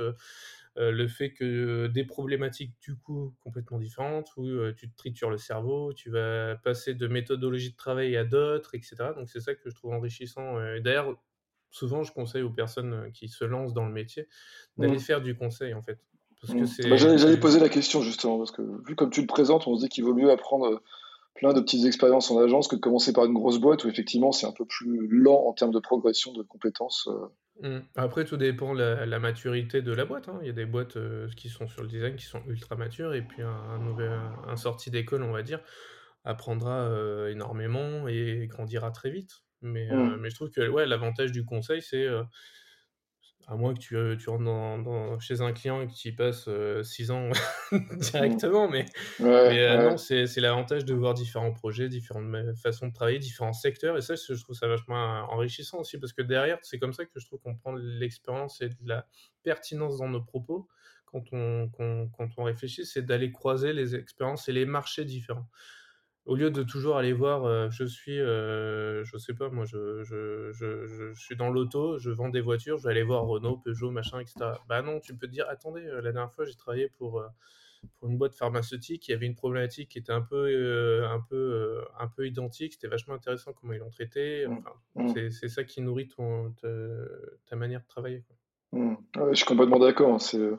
[0.77, 5.37] le fait que des problématiques du coup complètement différentes, où euh, tu te tritures le
[5.37, 8.97] cerveau, tu vas passer de méthodologie de travail à d'autres, etc.
[9.17, 10.61] Donc c'est ça que je trouve enrichissant.
[10.75, 11.15] Et d'ailleurs,
[11.71, 14.29] souvent je conseille aux personnes qui se lancent dans le métier
[14.79, 15.01] d'aller mmh.
[15.01, 15.99] faire du conseil en fait.
[16.49, 16.65] Mmh.
[16.89, 19.83] Bah, j'allais poser la question justement, parce que vu comme tu le présentes, on se
[19.83, 20.83] dit qu'il vaut mieux apprendre euh,
[21.35, 24.33] plein de petites expériences en agence que de commencer par une grosse boîte où effectivement
[24.33, 27.09] c'est un peu plus lent en termes de progression de compétences.
[27.61, 27.79] Mmh.
[27.97, 30.29] Après, tout dépend de la, maturité de la boîte.
[30.29, 30.39] Hein.
[30.43, 33.15] Il y a des boîtes euh, qui sont sur le design qui sont ultra matures,
[33.15, 34.19] et puis un, nouvel,
[34.49, 35.61] un sorti d'école, on va dire,
[36.25, 39.43] apprendra euh, énormément et grandira très vite.
[39.61, 39.93] Mais, mmh.
[39.93, 42.07] euh, mais je trouve que ouais, l'avantage du conseil, c'est
[43.49, 46.13] À moins que tu, euh, tu rentres dans, chez un client et que tu y
[46.13, 46.49] passes
[46.83, 47.29] 6 ans
[47.99, 48.87] directement, mais,
[49.21, 53.97] mais non, c'est l'avantage de voir différents projets, différentes façons de travailler, différents secteurs.
[53.97, 57.19] Et ça, je trouve ça vachement enrichissant aussi, parce que derrière, c'est comme ça que
[57.19, 59.07] je trouve qu'on prend l'expérience et de la
[59.43, 60.69] pertinence dans nos propos
[61.13, 65.47] quand on, quand on réfléchit, c'est d'aller croiser les expériences et les marchés différents.
[66.25, 70.05] Au lieu de toujours aller voir, euh, je suis, euh, je sais pas, moi, je,
[70.05, 73.57] je, je, je suis dans l'auto, je vends des voitures, je vais aller voir Renault,
[73.57, 74.37] Peugeot, machin, etc.
[74.69, 77.25] Bah non, tu peux te dire, attendez, euh, la dernière fois, j'ai travaillé pour,
[77.99, 81.83] pour une boîte pharmaceutique, il y avait une problématique qui était un peu, un peu,
[81.99, 84.47] un peu identique, c'était vachement intéressant comment ils l'ont traité.
[84.47, 84.63] Mmh.
[84.95, 85.31] Enfin, mmh.
[85.33, 86.55] c'est ça qui nourrit ton,
[87.49, 88.23] ta, manière de travailler.
[88.71, 88.95] Mmh.
[89.31, 90.21] je suis complètement d'accord.
[90.21, 90.51] C'est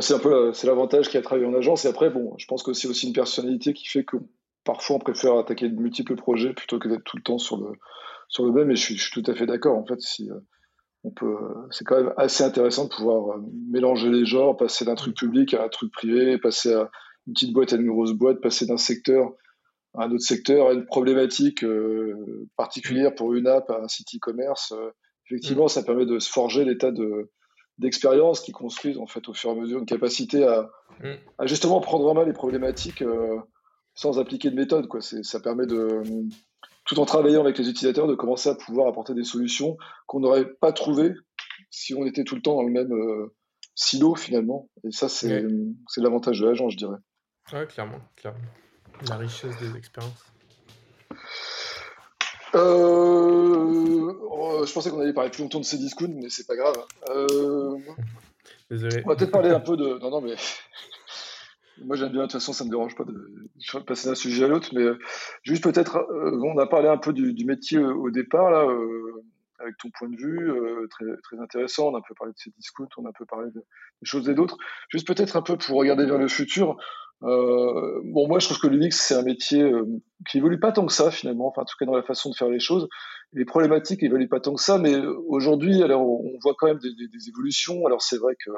[0.00, 1.84] c'est un peu c'est l'avantage qui a travaillé en agence.
[1.84, 4.16] Et après, bon, je pense que c'est aussi une personnalité qui fait que
[4.64, 7.72] parfois on préfère attaquer de multiples projets plutôt que d'être tout le temps sur le,
[8.28, 8.70] sur le même.
[8.70, 9.76] Et je suis, tout à fait d'accord.
[9.76, 10.38] En fait, si, euh,
[11.04, 11.36] on peut,
[11.70, 15.54] c'est quand même assez intéressant de pouvoir euh, mélanger les genres, passer d'un truc public
[15.54, 16.90] à un truc privé, passer à
[17.26, 19.32] une petite boîte à une grosse boîte, passer d'un secteur
[19.96, 24.08] à un autre secteur, à une problématique euh, particulière pour une app, à un site
[24.16, 24.74] e-commerce.
[25.26, 27.30] effectivement, ça permet de se forger l'état de
[27.76, 31.14] d'expérience qui construisent en fait au fur et à mesure une capacité à, mm.
[31.38, 33.02] à justement prendre en main les problématiques
[33.94, 34.88] sans appliquer de méthode.
[34.88, 35.00] Quoi.
[35.00, 36.02] Ça permet de,
[36.84, 39.76] tout en travaillant avec les utilisateurs, de commencer à pouvoir apporter des solutions
[40.06, 41.14] qu'on n'aurait pas trouvées
[41.70, 43.34] si on était tout le temps dans le même euh,
[43.74, 44.68] silo finalement.
[44.84, 45.44] Et ça, c'est
[45.96, 46.98] l'avantage de l'agent, je dirais.
[47.52, 48.38] Ouais, clairement, clairement.
[49.08, 50.32] La richesse des expériences.
[52.54, 56.56] Euh, oh, je pensais qu'on allait parler plus longtemps de ces discounts, mais c'est pas
[56.56, 56.76] grave.
[57.10, 57.76] Euh,
[58.70, 59.02] Désolé.
[59.04, 59.98] On va peut-être parler un peu de.
[59.98, 60.34] Non, non, mais
[61.84, 64.44] moi, j'aime bien, de toute façon, ça ne me dérange pas de, passer d'un sujet
[64.44, 64.98] à l'autre, mais euh,
[65.42, 68.66] juste peut-être, euh, on a parlé un peu du, métier euh, au départ, là,
[69.60, 70.52] avec ton point de vue,
[70.90, 71.88] très, très intéressant.
[71.88, 74.06] On a un peu parlé de ces discounts, on a un peu parlé de, des
[74.06, 74.58] choses et d'autres.
[74.88, 76.76] Juste peut-être un peu pour regarder vers le futur.
[77.22, 79.70] bon, moi, je trouve que l'UX, c'est un métier
[80.28, 82.34] qui évolue pas tant que ça, finalement, enfin, en tout cas dans la façon de
[82.34, 82.88] faire les choses.
[83.32, 84.96] Les problématiques évoluent pas tant que ça, mais
[85.28, 87.86] aujourd'hui, alors, on voit quand même des évolutions.
[87.86, 88.50] Alors, c'est vrai que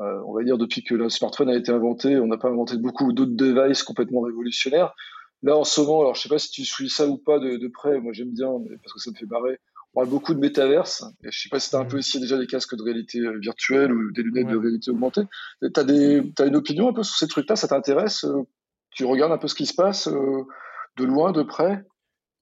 [0.00, 2.76] euh, on va dire depuis que le smartphone a été inventé, on n'a pas inventé
[2.76, 4.94] beaucoup d'autres devices complètement révolutionnaires.
[5.42, 7.68] Là, en ce moment, alors je sais pas si tu suis ça ou pas de,
[7.68, 8.48] près, moi j'aime bien,
[8.82, 9.58] parce que ça me fait barrer.
[9.94, 12.20] On parle beaucoup de métaverse, et je sais pas si tu as un peu ici
[12.20, 15.22] déjà des casques de réalité euh, virtuelle ou des lunettes de réalité augmentée.
[15.62, 17.56] Tu as, une opinion un peu sur ces trucs-là?
[17.56, 18.42] Ça t'intéresse euh,
[18.90, 21.84] Tu regardes un peu ce qui se passe de loin, de près?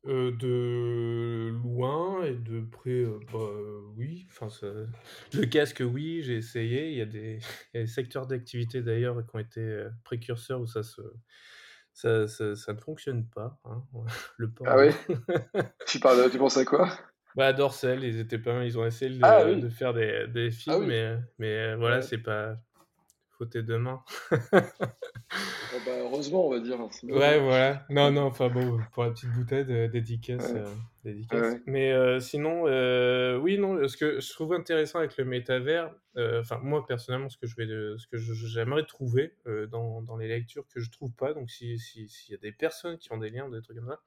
[0.07, 3.39] Euh, de loin et de près, euh, bah,
[3.97, 4.49] oui, enfin
[5.35, 6.91] le casque, oui, j'ai essayé.
[6.91, 7.39] Il y a des
[7.75, 11.01] des secteurs d'activité d'ailleurs qui ont été, euh, précurseurs où ça se
[11.93, 13.85] ça ça ne fonctionne pas, hein,
[14.39, 14.91] le port, Ah oui?
[15.87, 16.89] Tu parles tu penses à quoi?
[17.35, 20.53] Bah, Dorsel, ils étaient pas ils ont essayé de ah de faire des des ah
[20.53, 22.57] films mais mais voilà, c'est pas
[23.39, 24.03] faut tes deux mains.
[25.75, 26.81] Oh, bah, heureusement, on va dire.
[26.81, 27.85] Hein, ouais, voilà.
[27.91, 29.89] Non, non, enfin bon, pour la petite bouteille, euh,
[31.07, 31.55] dédicace.
[31.55, 31.59] Euh.
[31.67, 32.65] Mais euh, sinon,
[33.41, 37.47] oui, non, ce que je trouve intéressant avec le métavers, enfin, moi personnellement, ce que
[37.47, 39.35] je vais, ce que j'aimerais trouver
[39.71, 42.99] dans, dans, les lectures que je trouve pas, donc s'il si, y a des personnes
[42.99, 44.01] qui ont des liens, des trucs comme ça,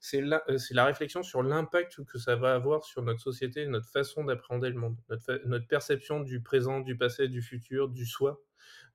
[0.00, 3.88] c'est la, c'est la réflexion sur l'impact que ça va avoir sur notre société, notre
[3.88, 8.42] façon d'appréhender le monde, notre, notre perception du présent, du passé, du futur, du soi.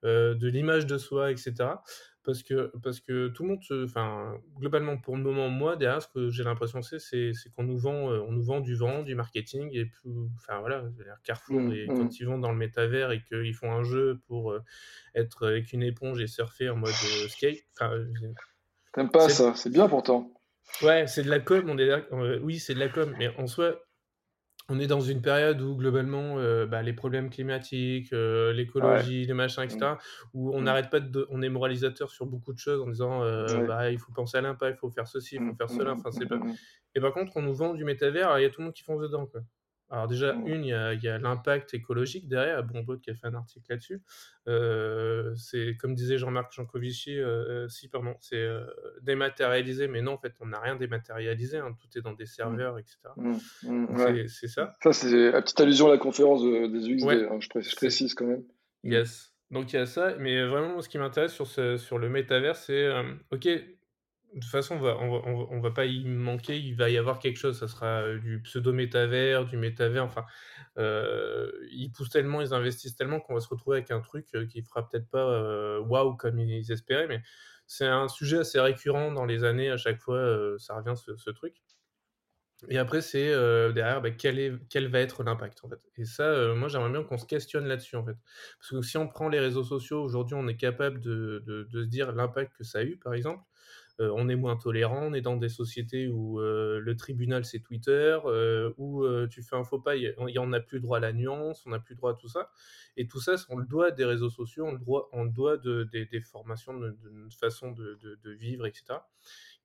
[0.04, 1.54] Euh, de l'image de soi, etc.
[2.26, 6.08] Parce que, parce que tout le monde, enfin, globalement, pour le moment, moi, derrière, ce
[6.08, 9.14] que j'ai l'impression c'est, c'est, qu'on nous vend, euh, on nous vend du vent, du
[9.14, 10.84] marketing, et puis, enfin, voilà,
[11.24, 11.98] Carrefour, mmh, et mmh.
[11.98, 14.64] quand ils vont dans le métavers et qu'ils font un jeu pour euh,
[15.14, 16.92] être avec une éponge et surfer en mode
[17.30, 17.92] skate, enfin,
[18.94, 20.32] T'aimes pas ça, c'est bien pourtant.
[20.82, 23.85] Ouais, c'est de la com, on est oui, c'est de la com, mais en soi,
[24.68, 29.34] on est dans une période où globalement, euh, bah, les problèmes climatiques, euh, l'écologie, les
[29.34, 29.98] machins, etc., mmh.
[30.34, 30.64] où on mmh.
[30.64, 34.00] n'arrête pas de, on est moralisateur sur beaucoup de choses en disant, euh, bah, il
[34.00, 35.58] faut penser à l'impact, il faut faire ceci, il faut mmh.
[35.58, 35.92] faire cela.
[35.94, 36.40] Enfin, c'est pas.
[36.96, 38.84] Et par contre, on nous vend du métavers, il y a tout le monde qui
[38.84, 39.42] fonce dedans, quoi.
[39.92, 40.48] Alors déjà, mmh.
[40.48, 44.02] une, il y a, l'impact écologique derrière, Bonbot qui a fait un article là-dessus.
[44.48, 48.66] Euh, c'est comme disait Jean-Marc Jancovici, euh, si pardon, c'est euh,
[49.02, 52.28] dématérialisé, mais non, en fait, on n'a rien dématérialisé, hein, tout est dans des mmh.
[52.28, 52.98] serveurs, etc.
[53.18, 54.28] Mmh.
[54.28, 54.76] C'est ça.
[54.82, 58.44] Ça, c'est la petite allusion à la conférence des UXD, hein, je, précise, quand même.
[58.84, 59.32] Yes.
[59.52, 62.56] Donc il y a ça, mais vraiment, ce qui m'intéresse sur, ce, sur le métavers,
[62.56, 62.90] c'est,
[63.32, 63.48] ok,
[64.36, 67.38] de toute façon, on va, on, va, pas y manquer, il va y avoir quelque
[67.38, 70.26] chose, ça sera euh, du pseudo-métavers, du métavers, enfin,
[70.78, 74.46] euh, ils poussent tellement, ils investissent tellement qu'on va se retrouver avec un truc euh,
[74.46, 77.24] qui fera peut-être pas waouh comme ils espéraient, mais
[77.66, 80.22] c'est un sujet assez récurrent dans les années, à chaque fois,
[80.60, 81.56] ça revient ce, truc.
[82.68, 83.32] Et après, c'est
[83.74, 85.80] derrière, bah, quel, est, quel va être l'impact en fait.
[85.98, 88.18] Et ça, moi, j'aimerais bien qu'on se questionne là-dessus en fait.
[88.60, 91.84] Parce que si on prend les réseaux sociaux, aujourd'hui, on est capable de, de, de
[91.84, 93.42] se dire l'impact que ça a eu, par exemple.
[94.00, 98.18] On est moins tolérant, on est dans des sociétés où le tribunal c'est Twitter,
[98.78, 101.64] où tu fais un faux pas, il y en a plus droit à la nuance,
[101.66, 102.52] on n'a plus droit à tout ça.
[102.98, 105.58] Et tout ça, on le doit des réseaux sociaux, on le doit, on le doit
[105.58, 106.96] de, des formations, de,
[107.40, 109.00] façon de, de, vivre, etc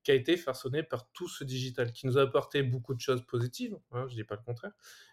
[0.03, 3.24] qui a été façonné par tout ce digital, qui nous a apporté beaucoup de choses
[3.26, 4.72] positives, hein, je ne dis pas le contraire,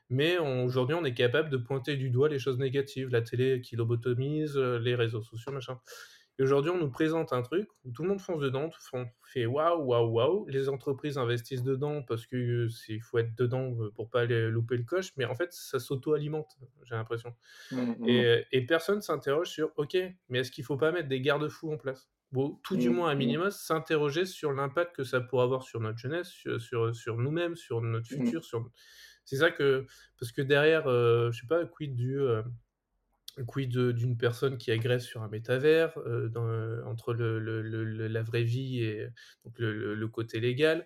[0.09, 3.75] mais aujourd'hui on est capable de pointer du doigt les choses négatives, la télé qui
[3.75, 5.79] lobotomise, euh, les réseaux sociaux, machin.
[6.39, 8.99] Et aujourd'hui on nous présente un truc où tout le monde fonce dedans, tout le
[8.99, 13.75] monde fait waouh, waouh, waouh, les entreprises investissent dedans parce qu'il euh, faut être dedans
[13.79, 17.35] euh, pour pas aller louper le coche, mais en fait ça s'auto-alimente, j'ai l'impression.
[17.71, 18.09] Mmh, mmh.
[18.09, 19.97] Et, et personne s'interroge sur, ok,
[20.29, 22.09] mais est-ce qu'il faut pas mettre des garde-fous en place?
[22.63, 25.97] Tout du mmh, moins à minima, s'interroger sur l'impact que ça pourrait avoir sur notre
[25.97, 28.25] jeunesse, sur, sur, nous-mêmes, sur notre mmh.
[28.25, 28.43] futur.
[28.43, 28.69] Sur...
[29.23, 29.85] C'est ça que.
[30.19, 32.19] Parce que derrière, euh, je sais pas, quid du.
[32.19, 32.41] Euh,
[33.45, 36.47] quid d'une personne qui agresse sur un métavers, euh, dans,
[36.89, 37.61] entre le, le,
[38.07, 39.07] la vraie vie et
[39.45, 40.85] donc le, côté légal.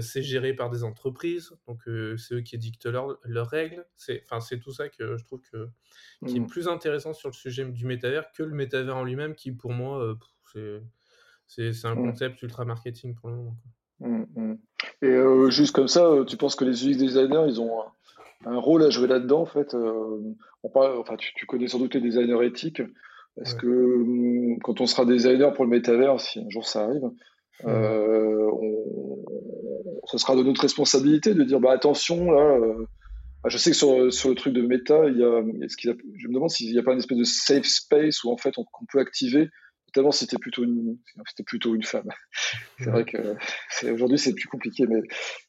[0.00, 1.82] c'est géré par des entreprises, donc
[2.18, 3.86] c'est eux qui dictent leurs règles.
[3.96, 4.24] C'est
[4.60, 5.68] tout ça que je trouve que,
[6.26, 9.52] qui est plus intéressant sur le sujet du métavers que le métavers en lui-même, qui
[9.52, 10.16] pour moi,
[11.46, 12.10] c'est un mmh.
[12.10, 13.56] concept ultra marketing pour le moment.
[14.00, 14.54] Mmh.
[15.02, 17.82] Et euh, juste comme ça, euh, tu penses que les UX designers, ils ont
[18.44, 20.18] un, rôle à jouer là-dedans en fait euh,
[20.62, 22.82] on parle, enfin, tu, connais sans doute les designers éthiques.
[23.40, 27.10] Est-ce que quand on sera designer pour le métavers, si un jour ça arrive,
[30.04, 32.58] ce sera de notre responsabilité de dire bah attention là.
[33.42, 35.42] Bah, je sais que sur, sur, le truc de méta, il y a,
[36.16, 38.56] je me demande s'il n'y a pas une espèce de safe space où en fait
[38.56, 39.50] on, on peut activer
[39.94, 42.08] notamment c'était plutôt une, c'était plutôt une femme.
[42.78, 43.36] c'est vrai que
[43.90, 45.00] aujourd'hui c'est plus compliqué, mais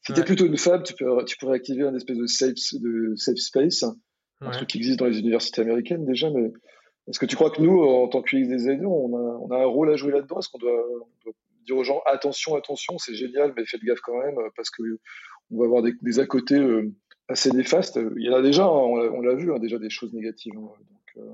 [0.05, 3.13] si t'es plutôt une femme, tu, peux, tu pourrais activer un espèce de safe, de
[3.15, 3.85] safe space,
[4.41, 6.51] un truc qui existe dans les universités américaines déjà, mais
[7.07, 9.65] est-ce que tu crois que nous, en tant que UX on a, on a un
[9.65, 10.39] rôle à jouer là-dedans?
[10.39, 10.85] Est-ce qu'on doit,
[11.65, 14.83] dire aux gens attention, attention, c'est génial, mais faites gaffe quand même, parce que
[15.51, 16.91] on va avoir des, des à côté euh,
[17.27, 17.99] assez néfastes.
[18.17, 20.53] Il y en a déjà, hein, on l'a vu, hein, déjà des choses négatives.
[20.57, 20.69] Hein,
[21.15, 21.25] donc,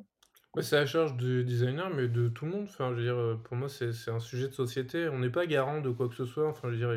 [0.57, 2.63] euh, c'est à charge du designer, mais de tout le monde.
[2.63, 5.07] Enfin, je veux dire, euh, pour moi, c'est c'est un sujet de société.
[5.09, 6.47] On n'est pas garant de quoi que ce soit.
[6.47, 6.93] Enfin, je veux dire,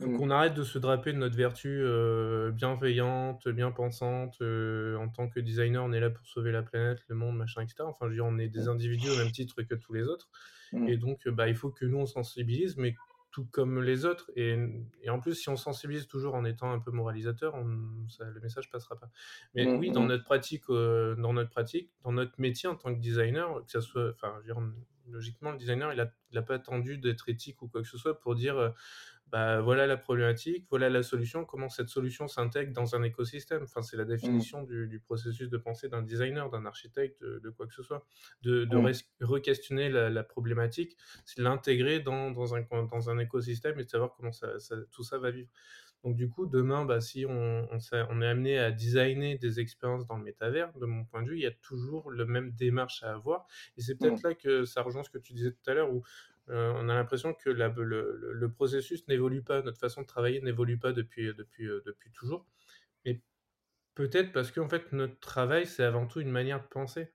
[0.00, 0.18] il faut mmh.
[0.18, 4.36] qu'on arrête de se draper de notre vertu euh, bienveillante, bien pensante.
[4.42, 7.62] Euh, en tant que designer, on est là pour sauver la planète, le monde, machin,
[7.62, 7.76] etc.
[7.80, 8.68] Enfin, je veux dire, on est des mmh.
[8.68, 10.28] individus au même titre que tous les autres.
[10.72, 10.88] Mmh.
[10.88, 12.94] Et donc, bah, il faut que nous, on sensibilise, mais
[13.38, 14.32] tout comme les autres.
[14.34, 14.56] Et,
[15.02, 18.40] et, en plus, si on sensibilise toujours en étant un peu moralisateur, on, ça, le
[18.40, 19.10] message passera pas.
[19.54, 20.08] Mais mmh, oui, dans mmh.
[20.08, 23.80] notre pratique, euh, dans notre pratique, dans notre métier en tant que designer, que ça
[23.80, 24.34] soit, enfin,
[25.06, 28.34] logiquement, le designer, il n'a pas attendu d'être éthique ou quoi que ce soit pour
[28.34, 28.70] dire euh,
[29.30, 33.62] bah, voilà la problématique, voilà la solution, comment cette solution s'intègre dans un écosystème.
[33.62, 34.08] Enfin, c'est la mmh.
[34.08, 38.06] définition du, processus de pensée d'un designer, d'un architecte, de, quoi que ce soit.
[38.42, 38.76] De, de
[39.20, 44.32] re-questionner la, problématique, c'est l'intégrer dans, dans, un, dans un écosystème et de savoir comment
[44.32, 44.48] ça,
[44.90, 45.48] tout ça va vivre.
[46.04, 50.16] Donc du coup, demain, bah, si on, on, est amené à designer des expériences dans
[50.16, 53.12] le métavers, de mon point de vue, il y a toujours le même démarche à
[53.12, 53.46] avoir.
[53.76, 54.28] Et c'est peut-être mmh.
[54.28, 56.02] là que ça rejoint ce que tu disais tout à l'heure, où
[56.50, 60.92] euh, on a l'impression que le, processus n'évolue pas, notre façon de travailler n'évolue pas
[60.92, 62.46] depuis, depuis, euh, depuis toujours.
[63.04, 63.20] Mais
[63.94, 67.12] peut-être parce qu'en fait, notre travail, c'est avant tout une manière de penser.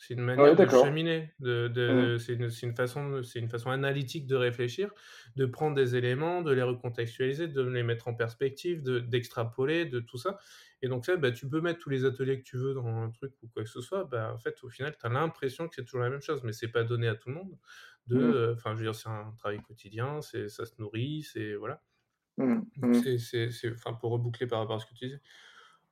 [0.00, 2.18] C'est une manière de cheminer, de, de, mmh.
[2.20, 4.92] c'est une, une, façon, c'est une façon analytique de réfléchir,
[5.34, 10.16] de prendre des éléments, de les recontextualiser, de les mettre en perspective, d'extrapoler, de, tout
[10.16, 10.38] ça.
[10.82, 13.10] Et donc ça, bah, tu peux mettre tous les ateliers que tu veux dans un
[13.10, 14.04] truc ou quoi que ce soit.
[14.04, 16.52] Bah, en fait, au final, tu as l'impression que c'est toujours la même chose, mais
[16.52, 17.58] c'est pas donné à tout le monde.
[18.06, 18.32] De, mmh.
[18.34, 21.82] euh, enfin, je veux dire, c'est un travail quotidien, c'est, ça se nourrit, c'est voilà.
[22.36, 22.94] Mmh.
[23.18, 23.18] C'est,
[23.50, 25.20] c'est, pour reboucler par rapport à ce que tu disais.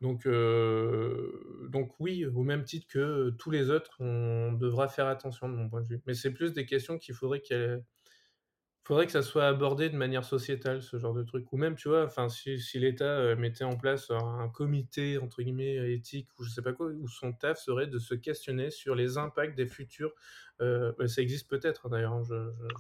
[0.01, 5.49] Donc, euh, donc oui, au même titre que tous les autres, on devra faire attention
[5.49, 6.01] de mon point de vue.
[6.07, 7.83] Mais c'est plus des questions qu'il faudrait qu'elle
[8.87, 11.53] faudrait que ça soit abordé de manière sociétale, ce genre de truc.
[11.53, 15.43] Ou même, tu vois, enfin, si, si l'État euh, mettait en place un comité, entre
[15.43, 18.95] guillemets, éthique, ou je sais pas quoi, où son taf serait de se questionner sur
[18.95, 20.13] les impacts des futurs.
[20.61, 22.13] Euh, bah, ça existe peut-être, hein, d'ailleurs.
[22.13, 22.23] Hein,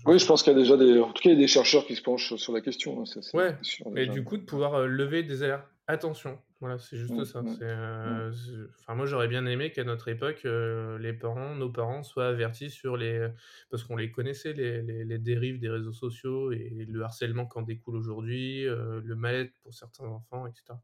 [0.04, 1.00] oui, je pense qu'il y a déjà des...
[1.00, 3.02] En tout cas, il y a des chercheurs qui se penchent sur la question.
[3.02, 3.56] Hein, ouais,
[3.96, 5.66] et du coup, de pouvoir lever des alertes.
[5.88, 7.42] Attention, voilà, c'est juste mmh, ça.
[7.42, 8.68] Mmh, euh, mmh.
[8.80, 12.70] enfin, moi, j'aurais bien aimé qu'à notre époque, euh, les parents, nos parents soient avertis
[12.70, 13.28] sur les,
[13.70, 17.94] parce qu'on les connaissait, les, les, dérives des réseaux sociaux et le harcèlement qu'en découle
[17.94, 20.74] aujourd'hui, euh, le mal-être pour certains enfants, etc.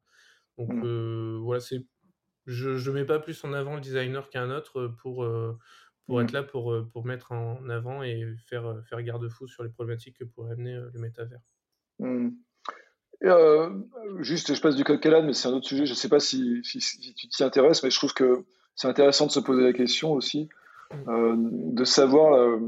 [0.56, 0.72] Donc
[1.42, 1.84] voilà, c'est,
[2.46, 5.26] je, je mets pas plus en avant le designer qu'un autre pour
[6.04, 10.18] pour être là pour pour mettre en avant et faire faire garde-fou sur les problématiques
[10.18, 11.40] que pourrait amener le métavers.
[13.24, 13.70] Euh,
[14.20, 15.86] juste, je passe du coq à mais c'est un autre sujet.
[15.86, 18.44] Je ne sais pas si, tu t'y intéresses, mais je trouve que
[18.74, 20.48] c'est intéressant de se poser la question aussi,
[21.08, 22.34] euh, de savoir.
[22.34, 22.58] Euh,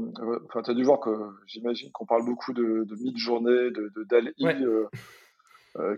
[0.49, 1.09] enfin, tu as dû voir que
[1.47, 4.33] j'imagine qu'on parle beaucoup de, de mid-journée, de, de DALI,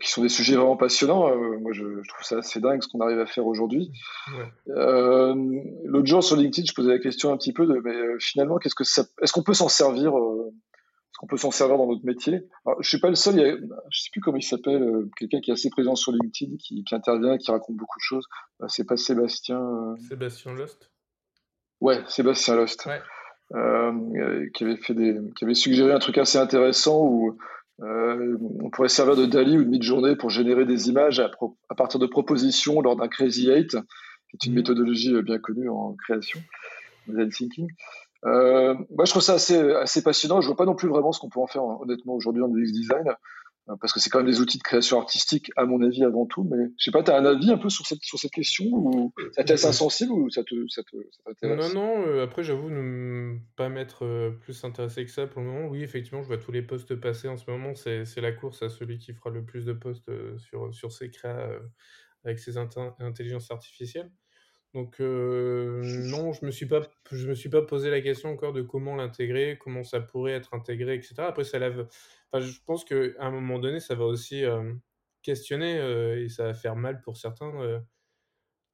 [0.02, 1.36] qui sont des sujets vraiment passionnants.
[1.60, 3.92] moi, je, trouve ça assez dingue ce qu'on arrive à faire aujourd'hui.
[4.66, 8.76] L'autre jour sur LinkedIn, je posais la question un petit peu de, mais finalement, qu'est-ce
[8.76, 10.14] que ça, est-ce qu'on peut s'en servir
[11.18, 12.48] qu'on peut s'en servir dans notre métier.
[12.66, 13.56] Alors, je suis pas le seul, il y a,
[13.90, 16.84] je sais plus comment il s'appelle, euh, quelqu'un qui est assez présent sur LinkedIn, qui,
[16.84, 18.26] qui, intervient, qui raconte beaucoup de choses.
[18.62, 19.60] Euh, c'est pas Sébastien.
[19.60, 20.92] Euh, Sébastien Lost?
[21.82, 22.88] Ouais, Sébastien Lost.
[24.54, 27.38] qui avait fait des, qui avait suggéré un truc assez intéressant où
[27.80, 31.30] on pourrait servir de Dali ou de mid-journée pour générer des images à,
[31.70, 34.58] à partir de propositions lors d'un Crazy Eight, qui est une mhm.
[34.58, 36.40] méthodologie bien connue en création,
[37.08, 37.70] design thinking.
[38.26, 40.42] Euh, moi, je trouve ça assez, assez passionnant.
[40.42, 42.72] Je vois pas non plus vraiment ce qu'on peut en faire, honnêtement, aujourd'hui en UX
[42.72, 43.08] design,
[43.70, 46.26] euh, parce que c'est quand même des outils de création artistique, à mon avis, avant
[46.26, 46.44] tout.
[46.44, 48.66] Mais je sais pas, tu as un avis un peu sur cette, sur cette question
[48.72, 53.70] ou ça t'est insensible ou ça t'intéresse ça Non, non, euh, après, j'avoue ne pas
[53.70, 55.68] m'être plus intéressé que ça pour le moment.
[55.68, 57.76] Oui, effectivement, je vois tous les postes passer en ce moment.
[57.76, 61.50] C'est la course à celui qui fera le plus de postes sur, sur ces créas
[62.24, 64.12] avec ses intelligences artificielles.
[64.74, 68.62] Donc non, je me suis pas, je me suis pas posé la question encore de
[68.62, 71.16] comment l'intégrer, comment ça pourrait être intégré, etc.
[71.20, 71.88] Après, ça lève.
[72.32, 74.44] Enfin, je pense qu'à un moment donné, ça va aussi
[75.24, 75.78] questionner
[76.22, 77.82] et ça va faire mal pour certains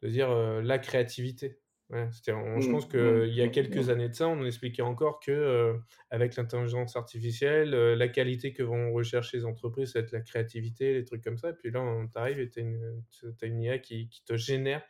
[0.02, 1.63] de dire la créativité.
[1.94, 5.20] Je pense mmh, qu'il mmh, y a mmh, quelques années de ça, on expliquait encore
[5.20, 5.76] que
[6.10, 10.94] avec l'intelligence artificielle, la qualité que vont rechercher les entreprises, ça va être la créativité,
[10.94, 11.50] les trucs comme ça.
[11.50, 14.84] Et puis là, on t'arrive et tu as, une IA qui, qui, te génère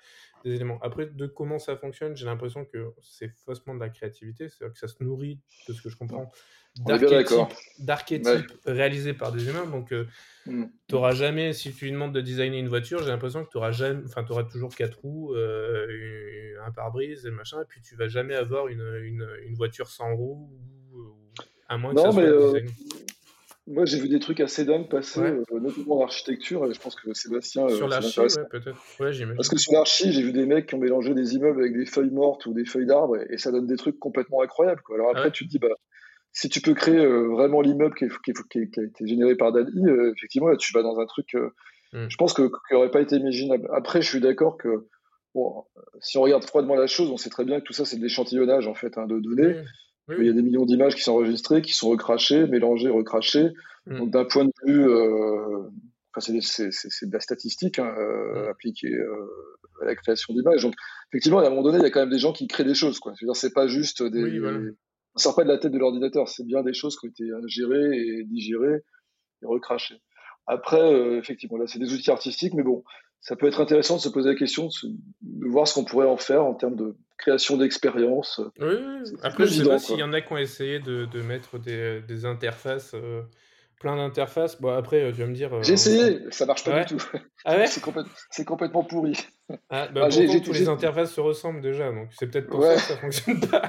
[0.43, 0.80] des éléments.
[0.82, 4.80] Après, de comment ça fonctionne, j'ai l'impression que c'est faussement de la créativité, c'est-à-dire que
[4.80, 6.32] ça se nourrit, de ce que je comprends,
[7.80, 9.65] d'archétypes réalisés par des humains.
[9.65, 10.05] Donc, euh,
[10.45, 10.65] mm.
[10.88, 13.57] tu n'auras jamais, si tu lui demandes de designer une voiture, j'ai l'impression que tu
[13.57, 18.07] auras jamais, auras toujours quatre roues, euh, un pare-brise et machin, et puis tu vas
[18.07, 20.49] jamais avoir une, une, une voiture sans roues,
[20.93, 21.13] ou,
[21.69, 22.59] à moins que ça soit euh,
[23.65, 26.95] moi, j'ai vu des trucs assez dingues passer, euh, notamment en architecture, et je pense
[26.95, 27.69] que Sébastien.
[27.69, 28.78] Sur l'archi, ouais, peut-être.
[29.36, 31.86] Parce que sur l'archi, j'ai vu des mecs qui ont mélangé des immeubles avec des
[31.86, 34.82] feuilles mortes ou des feuilles d'arbres, et, ça donne des trucs complètement incroyables.
[34.82, 34.95] Quoi.
[34.95, 35.69] Alors après, tu te dis, bah,
[36.34, 38.34] si tu peux créer euh, vraiment l'immeuble qui, qui,
[38.70, 39.72] qui, a été généré par Dali,
[40.16, 41.36] effectivement, là, tu vas dans un truc,
[41.94, 42.08] hmm.
[42.10, 43.70] je pense que qui n'aurait pas été imaginable.
[43.74, 44.88] Après, je suis d'accord que,
[45.36, 45.64] bon,
[46.02, 48.04] si on regarde froidement la chose, on sait très bien que tout ça, c'est de
[48.04, 49.64] l'échantillonnage, en fait, hein, de données.
[50.10, 53.52] Il y a des millions d'images qui sont enregistrées, qui sont recrachées, mélangées, recrachées.
[53.88, 53.98] Mm.
[53.98, 55.70] Donc d'un point de vue, euh,
[56.16, 58.50] enfin, c'est de la statistique hein, euh, mm.
[58.50, 60.64] appliquée euh, à la création d'images.
[60.64, 60.74] Donc
[61.10, 62.76] effectivement, à un moment donné, il y a quand même des gens qui créent des
[62.76, 63.00] choses.
[63.00, 63.14] Quoi.
[63.18, 64.24] Je veux dire, c'est pas juste des.
[64.24, 64.40] Oui,
[65.16, 67.26] On sort pas de la tête de l'ordinateur, c'est bien des choses qui ont été
[67.47, 68.84] gérées et digérées
[69.41, 70.01] et recrachées.
[70.47, 72.84] Après, effectivement, là, c'est des outils artistiques, mais bon,
[73.24, 74.68] ça peut être intéressant de se poser la question,
[75.22, 78.41] de, voir ce qu'on pourrait en faire en termes de création d'expérience.
[78.59, 78.76] Oui,
[79.24, 81.57] après, je ne sais pas s'il y en a qui ont essayé de, de mettre
[81.57, 83.22] des, des interfaces euh,
[83.80, 84.59] plein d'interfaces.
[84.59, 85.53] Bon, après, euh, tu vas me dire.
[85.53, 87.03] Euh, j'ai essayé, ça marche pas du tout.
[87.45, 87.68] Ah ouais?
[88.30, 89.14] C'est, complètement pourri.
[89.70, 92.82] Ah, bah, ah, tous les interfaces se ressemblent déjà, donc c'est peut-être pour ça que
[92.82, 93.68] ça fonctionne pas.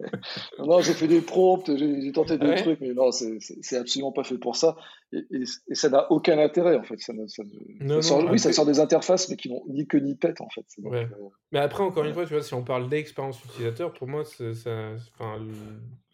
[0.58, 4.38] non, j'ai fait des prompts, j'ai, tenté des trucs, mais non, c'est, absolument pas fait
[4.38, 4.76] pour ça.
[5.12, 5.44] Et,
[5.74, 6.98] ça n'a aucun intérêt, en fait.
[6.98, 7.12] Ça,
[8.00, 10.66] sort, oui, ça sort des interfaces, mais qui n'ont ni queue ni pète, en fait.
[10.84, 11.04] Euh,
[11.52, 14.96] mais après, encore une fois, tu vois, si on parle d'expérience utilisateur, pour moi, ça,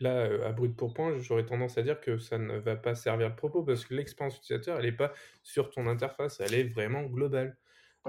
[0.01, 3.31] là, à brut pour point, j'aurais tendance à dire que ça ne va pas servir
[3.31, 7.05] de propos, parce que l'expérience utilisateur, elle n'est pas sur ton interface, elle est vraiment
[7.05, 7.57] globale.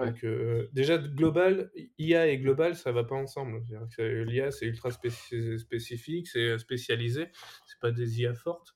[0.05, 3.61] Donc, euh, déjà, global, IA et global, ça va pas ensemble.
[3.97, 7.29] L'IA, c'est ultra spécifique, c'est spécialisé,
[7.65, 8.75] c'est pas des IA fortes.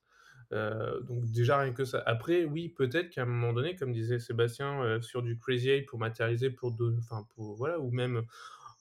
[0.52, 2.02] Euh, donc, déjà, rien que ça.
[2.06, 5.86] Après, oui, peut-être qu'à un moment donné, comme disait Sébastien, euh, sur du Crazy Ape
[5.86, 8.24] pour matérialiser, pour, deux, enfin, pour voilà, ou même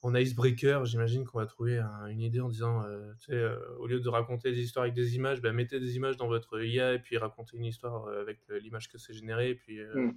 [0.01, 1.79] en icebreaker, j'imagine qu'on va trouver
[2.09, 2.83] une idée en disant,
[3.21, 3.41] tu sais,
[3.79, 6.61] au lieu de raconter des histoires avec des images, bah, mettez des images dans votre
[6.61, 9.51] IA et puis racontez une histoire avec l'image que c'est généré.
[9.51, 10.11] Et puis, mmh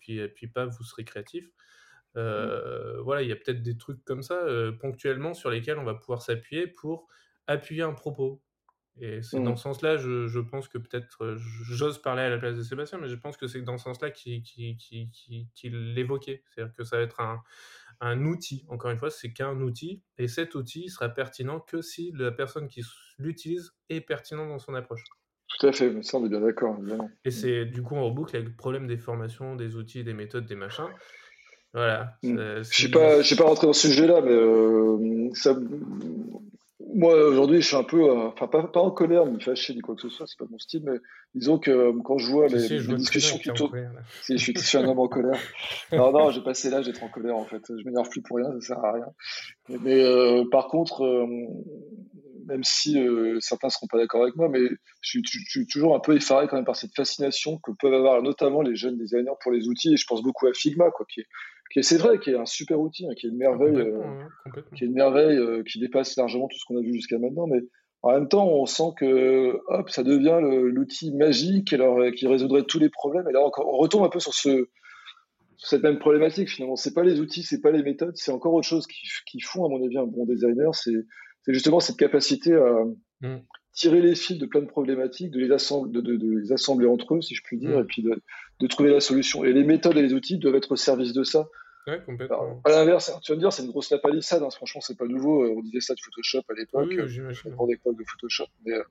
[0.00, 1.46] puis, puis pas, vous serez créatif.
[2.14, 2.18] Mmh.
[2.18, 5.84] Euh, voilà, il y a peut-être des trucs comme ça, euh, ponctuellement, sur lesquels on
[5.84, 7.06] va pouvoir s'appuyer pour
[7.46, 8.42] appuyer un propos.
[8.98, 9.56] Et c'est dans mmh.
[9.56, 12.98] ce sens-là, je, je, pense que peut-être, euh, j'ose parler à la place de Sébastien,
[12.98, 16.42] mais je pense que c'est dans ce sens-là qu'il qui, qui, l'évoquait.
[16.48, 17.42] C'est-à-dire que ça va être un,
[18.00, 22.12] un outil, encore une fois, c'est qu'un outil, et cet outil sera pertinent que si
[22.14, 22.82] la personne qui
[23.18, 25.04] l'utilise est pertinente dans son approche.
[25.58, 26.76] Tout à fait, ça on est bien d'accord,
[27.24, 30.46] Et c'est du coup on reboucle avec le problème des formations, des outils, des méthodes,
[30.46, 30.88] des machins.
[31.72, 32.14] Voilà.
[32.22, 35.56] Je ne suis pas, pas rentré dans ce sujet-là, mais euh, ça,
[36.94, 39.80] moi, aujourd'hui, je suis un peu, euh, enfin, pas, pas, en colère, mais fâché ni
[39.80, 40.98] quoi que ce soit, c'est pas mon style, mais
[41.34, 43.88] disons que euh, quand je vois les, discussions qui tournent.
[44.22, 45.38] Si, je, suis, je suis un homme en colère.
[45.92, 47.62] non, non, j'ai passé l'âge d'être en colère, en fait.
[47.68, 49.06] Je m'énerve plus pour rien, ça sert à rien.
[49.68, 50.04] Mais,
[50.50, 51.04] par contre,
[52.50, 52.98] même si
[53.40, 54.60] certains ne seront pas d'accord avec moi, mais
[55.00, 58.60] je suis, toujours un peu effaré quand même par cette fascination que peuvent avoir notamment
[58.60, 61.26] les jeunes designers pour les outils, et je pense beaucoup à Figma, quoi, qui est
[61.80, 64.02] c'est vrai, qui est un super outil, hein, qui est une merveille, euh,
[64.76, 67.46] qui est une merveille euh, qui dépasse largement tout ce qu'on a vu jusqu'à maintenant.
[67.46, 67.60] Mais
[68.02, 72.78] en même temps, on sent que hop, ça devient l'outil magique alors, qui résoudrait tous
[72.78, 73.28] les problèmes.
[73.28, 74.68] Et là, on retombe un peu sur ce,
[75.58, 76.76] cette même problématique finalement.
[76.76, 79.64] C'est pas les outils, c'est pas les méthodes, c'est encore autre chose qui, qui, font
[79.64, 80.74] à mon avis un bon designer.
[80.74, 81.06] C'est
[81.46, 82.84] justement cette capacité à
[83.20, 83.40] mm.
[83.72, 87.16] tirer les fils de plein de problématiques, de les, assembler, de, de, les assembler entre
[87.16, 87.80] eux, si je puis dire, mm.
[87.80, 89.44] et puis de, trouver la solution.
[89.44, 91.48] Et les méthodes et les outils doivent être au service de ça.
[91.86, 92.60] Ouais, complètement.
[92.64, 94.42] à l'inverse, tu vas me dire, c'est une grosse lapalissade.
[94.42, 94.50] Hein.
[94.50, 95.44] Franchement, c'est pas nouveau.
[95.44, 96.88] Euh, on disait ça de Photoshop à l'époque.
[96.88, 97.52] Oui, j'imagine.
[97.52, 98.44] grande époque de Photoshop.
[98.66, 98.82] Mais, euh,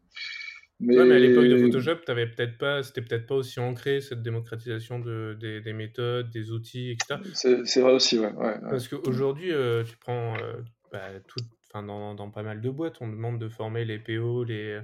[0.79, 0.97] mais...
[0.97, 4.23] Ouais, mais à l'époque de Photoshop, t'avais peut-être pas, c'était peut-être pas aussi ancré cette
[4.23, 7.19] démocratisation de, des, des méthodes, des outils, etc.
[7.65, 8.31] C'est vrai aussi, ouais.
[8.33, 10.33] ouais, Parce qu'aujourd'hui, euh, tu prends
[10.91, 14.43] bah, tout, enfin, dans, dans, pas mal de boîtes, on demande de former les PO,
[14.43, 14.82] les.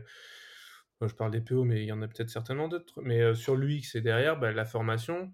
[1.01, 3.01] je parle des PO, mais il y en a peut-être certainement d'autres.
[3.01, 5.33] Mais sur l'UX et derrière, bah, la formation,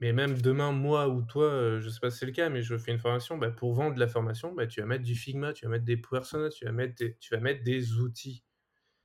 [0.00, 2.62] mais même demain, moi ou toi, euh, je sais pas si c'est le cas, mais
[2.62, 5.54] je fais une formation, bah, pour vendre la formation, bah, tu vas mettre du Figma,
[5.54, 8.44] tu vas mettre des personas, tu vas mettre des, tu vas mettre des outils.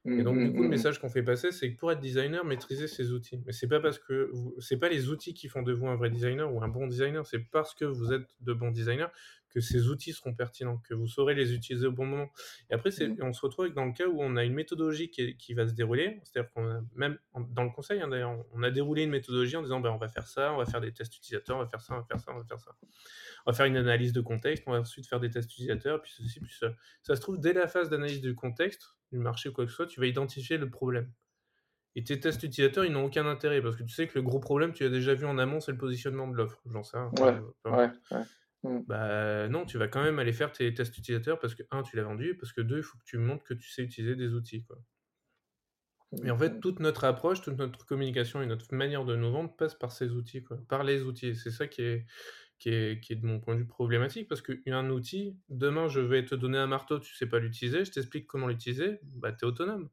[0.03, 0.69] Et donc, du coup, le mmh, mmh, mmh.
[0.69, 3.39] message qu'on fait passer, c'est que pour être designer, maîtriser ces outils.
[3.45, 6.09] Mais c'est pas parce que c'est pas les outils qui font de vous un vrai
[6.09, 9.11] designer ou un bon designer, c'est parce que vous êtes de bons designers
[9.53, 12.31] que ces outils seront pertinents, que vous saurez les utiliser au bon moment.
[12.69, 15.37] Et après, c'est, on se retrouve dans le cas où on a une méthodologie qui,
[15.37, 16.21] qui va se dérouler.
[16.23, 17.17] C'est-à-dire qu'on a, même
[17.49, 20.09] dans le conseil, hein, d'ailleurs, on a déroulé une méthodologie en disant ben, on va
[20.09, 22.19] faire ça, on va faire des tests utilisateurs, on va faire ça, on va faire
[22.19, 22.71] ça, on va faire ça.
[23.45, 26.11] On va faire une analyse de contexte, on va ensuite faire des tests utilisateurs, puis
[26.15, 26.73] ceci, puis ça.
[27.03, 29.77] Ça se trouve, dès la phase d'analyse du contexte, du marché ou quoi que ce
[29.77, 31.11] soit, tu vas identifier le problème.
[31.95, 34.39] Et tes tests utilisateurs, ils n'ont aucun intérêt parce que tu sais que le gros
[34.39, 36.61] problème, tu l'as déjà vu en amont, c'est le positionnement de l'offre.
[36.65, 38.21] J'en sais Ouais, ouais, ouais.
[38.63, 38.79] Mmh.
[38.87, 41.95] Bah non, tu vas quand même aller faire tes tests utilisateurs parce que, un, tu
[41.95, 44.33] l'as vendu, parce que, deux, il faut que tu montres que tu sais utiliser des
[44.33, 44.63] outils.
[44.63, 44.77] Quoi.
[46.23, 46.59] Et en fait, mmh.
[46.59, 50.11] toute notre approche, toute notre communication et notre manière de nous vendre passe par ces
[50.11, 51.35] outils, quoi, par les outils.
[51.35, 52.05] C'est ça qui est,
[52.59, 56.01] qui, est, qui est, de mon point de vue, problématique, parce qu'un outil, demain, je
[56.01, 59.45] vais te donner un marteau, tu sais pas l'utiliser, je t'explique comment l'utiliser, bah, tu
[59.45, 59.89] es autonome.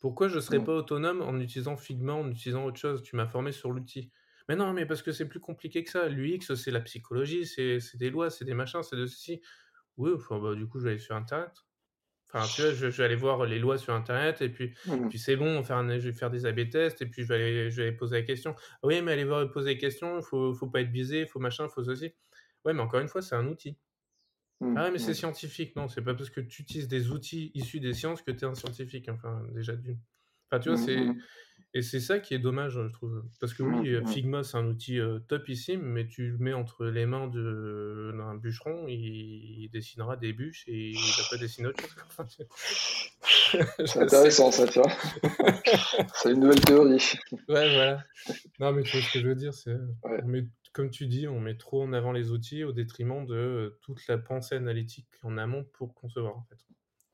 [0.00, 0.64] Pourquoi je ne serais mmh.
[0.64, 3.02] pas autonome en utilisant Figma, en utilisant autre chose?
[3.02, 4.10] Tu m'as formé sur l'outil.
[4.48, 6.08] Mais non, mais parce que c'est plus compliqué que ça.
[6.08, 9.40] L'UX, c'est la psychologie, c'est des lois, c'est des machins, c'est de ceci.
[9.96, 11.52] Oui, enfin, bah, du coup, je vais aller sur Internet.
[12.28, 15.08] Enfin, tu vois, je, vais aller voir les lois sur Internet et puis, mmh.
[15.08, 17.70] puis c'est bon, faire je vais faire des AB tests et puis je vais aller,
[17.70, 18.56] je vais poser la question.
[18.58, 21.28] Ah oui, mais aller voir poser la question, il faut, faut pas être biaisé, il
[21.28, 22.12] faut machin, il faut ceci.
[22.64, 23.78] Ouais, mais encore une fois, c'est un outil.
[24.60, 25.14] Mmh, ah ouais, mais c'est mmh.
[25.14, 25.76] scientifique.
[25.76, 28.44] Non, c'est pas parce que tu utilises des outils issus des sciences que tu es
[28.44, 29.08] un scientifique.
[29.08, 30.00] Enfin, déjà d'une.
[30.50, 31.06] Enfin, tu vois, c'est.
[31.76, 33.24] Et c'est ça qui est dommage, je trouve.
[33.40, 34.06] Parce que oui, mmh, mmh.
[34.06, 39.68] Figma, c'est un outil topissime, mais tu le mets entre les mains d'un bûcheron, il,
[39.72, 42.46] dessinera des bûches et il va pas dessiner autre chose.
[43.86, 44.92] c'est intéressant, ça, tu vois.
[46.14, 47.12] c'est une nouvelle théorie.
[47.48, 48.04] Ouais, voilà.
[48.60, 49.76] Non, mais tu vois ce que je veux dire, c'est.
[50.72, 54.18] Comme tu dis, on met trop en avant les outils au détriment de toute la
[54.18, 56.56] pensée analytique en amont pour concevoir, en fait.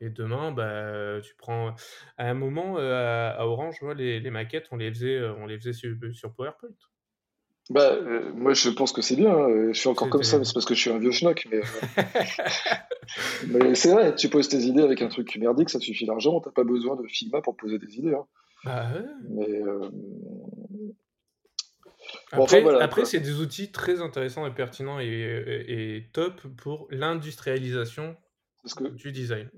[0.00, 1.74] Et demain, bah, tu prends.
[2.16, 5.46] À un moment, euh, à, Orange, moi, les, les, maquettes, on les faisait, euh, on
[5.46, 6.70] les faisait sur, sur PowerPoint.
[7.68, 9.30] Bah, euh, moi, je pense que c'est bien.
[9.30, 9.72] Hein.
[9.72, 11.46] Je suis encore comme ça, mais c'est parce que je suis un vieux schnock.
[11.50, 11.60] Mais,
[13.46, 16.40] mais c'est vrai, tu poses tes idées avec un truc merdique, ça suffit largement.
[16.40, 18.14] T'as pas besoin de Figma pour poser des idées.
[18.14, 18.26] Hein.
[18.64, 19.04] Bah, ouais.
[19.28, 19.62] Mais.
[22.32, 28.16] Après, voilà, après c'est des outils très intéressants et pertinents et, et, top pour l'industrialisation
[28.94, 29.48] du design.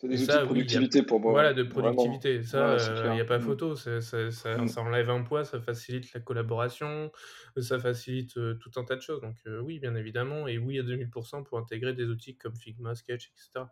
[0.00, 1.32] C'est des outils de productivité pour moi.
[1.32, 2.42] Voilà, de productivité.
[2.42, 3.42] Ça, il n'y a pas mm.
[3.42, 3.76] photo.
[3.76, 4.68] Ça, ça, ça, mm.
[4.68, 7.12] ça, enlève un poids, ça facilite la collaboration,
[7.58, 9.20] ça facilite euh, tout un tas de choses.
[9.20, 10.48] Donc, euh, oui, bien évidemment.
[10.48, 13.66] Et oui, à 2000% pour intégrer des outils comme Figma, Sketch, etc.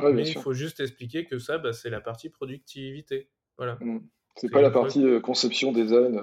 [0.00, 3.30] Mais il faut juste expliquer que ça, bah, c'est la partie productivité.
[3.56, 3.78] Voilà.
[3.80, 4.00] Mm.
[4.36, 6.20] C'est pas la partie euh, conception, design.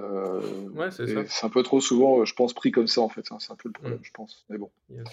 [0.76, 1.24] ouais, c'est ça.
[1.26, 3.26] C'est un peu trop souvent, je pense, pris comme ça, en fait.
[3.32, 3.38] Hein.
[3.40, 4.46] C'est un peu le problème, je pense.
[4.50, 4.70] Mais bon.
[4.92, 5.08] Yes.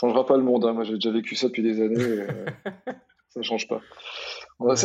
[0.00, 0.64] changera pas le monde.
[0.64, 0.74] Hein.
[0.74, 1.96] Moi, j'ai déjà vécu ça depuis des années.
[3.28, 3.80] ça change pas.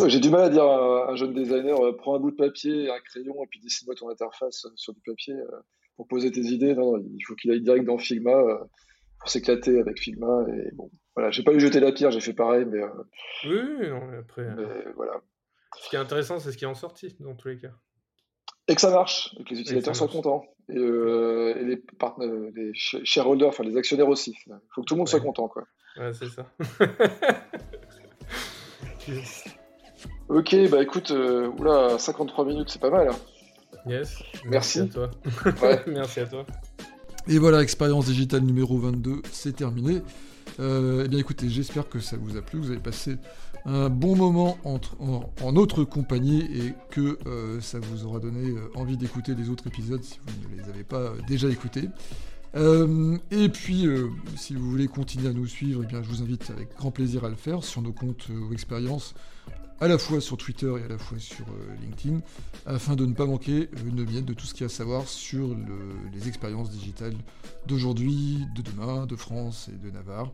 [0.08, 2.92] J'ai du mal à dire à un jeune designer euh, prends un bout de papier,
[2.92, 5.60] un crayon et puis dessine-moi ton interface sur du papier euh,
[5.96, 6.76] pour poser tes idées.
[6.76, 8.58] Non, il faut qu'il aille direct dans Figma euh,
[9.20, 10.46] pour s'éclater avec Figma.
[10.50, 12.82] Et bon, voilà, j'ai pas eu jeter la pierre, j'ai fait pareil, mais.
[13.46, 14.48] oui, non, après.
[14.96, 15.22] voilà.
[15.80, 17.72] Ce qui est intéressant, c'est ce qui est en sortie dans tous les cas.
[18.68, 20.46] Et que ça marche, et que les utilisateurs soient contents.
[20.70, 21.84] Et, les,
[22.56, 24.36] les shareholders, enfin les actionnaires aussi.
[24.48, 25.48] Il faut que tout le monde soit content.
[25.48, 25.66] Quoi.
[25.98, 26.46] Ouais, c'est ça.
[30.30, 33.10] Ok, bah écoute, euh, oula, 53 minutes, c'est pas mal.
[33.10, 33.16] Hein.
[33.86, 34.24] Yes.
[34.46, 34.80] Merci.
[34.80, 35.12] à toi.
[35.88, 36.46] Merci à toi.
[37.28, 40.02] Et voilà, expérience digitale numéro 22, c'est terminé.
[40.60, 43.18] Euh, eh bien écoutez, j'espère que ça vous a plu, vous avez passé
[43.66, 48.98] un bon moment entre, en, notre compagnie et que euh, ça vous aura donné envie
[48.98, 51.90] d'écouter les autres épisodes si vous ne les avez pas déjà écoutés.
[52.56, 53.88] Et puis,
[54.36, 57.24] si vous voulez continuer à nous suivre, eh bien, je vous invite avec grand plaisir
[57.26, 59.16] à le faire sur nos comptes ou expériences
[59.84, 62.22] à la fois sur Twitter et à la fois sur euh, LinkedIn,
[62.66, 65.10] afin de ne pas manquer une miette de tout ce qu'il y a à savoir
[65.10, 65.58] sur
[66.14, 67.16] les expériences digitales
[67.68, 70.32] d'aujourd'hui, de demain, de France et de Navarre,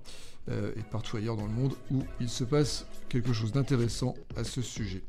[0.49, 4.43] euh, et partout ailleurs dans le monde où il se passe quelque chose d'intéressant à
[4.43, 5.01] ce sujet.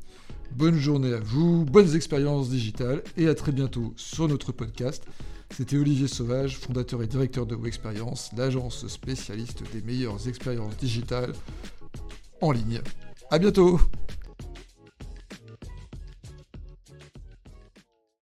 [0.55, 5.05] Bonne journée à vous, bonnes expériences digitales, et à très bientôt sur notre podcast.
[5.51, 11.33] C'était Olivier Sauvage, fondateur et directeur de WeExperience, l'agence spécialiste des meilleures expériences digitales
[12.41, 12.81] en ligne.
[13.29, 13.79] À bientôt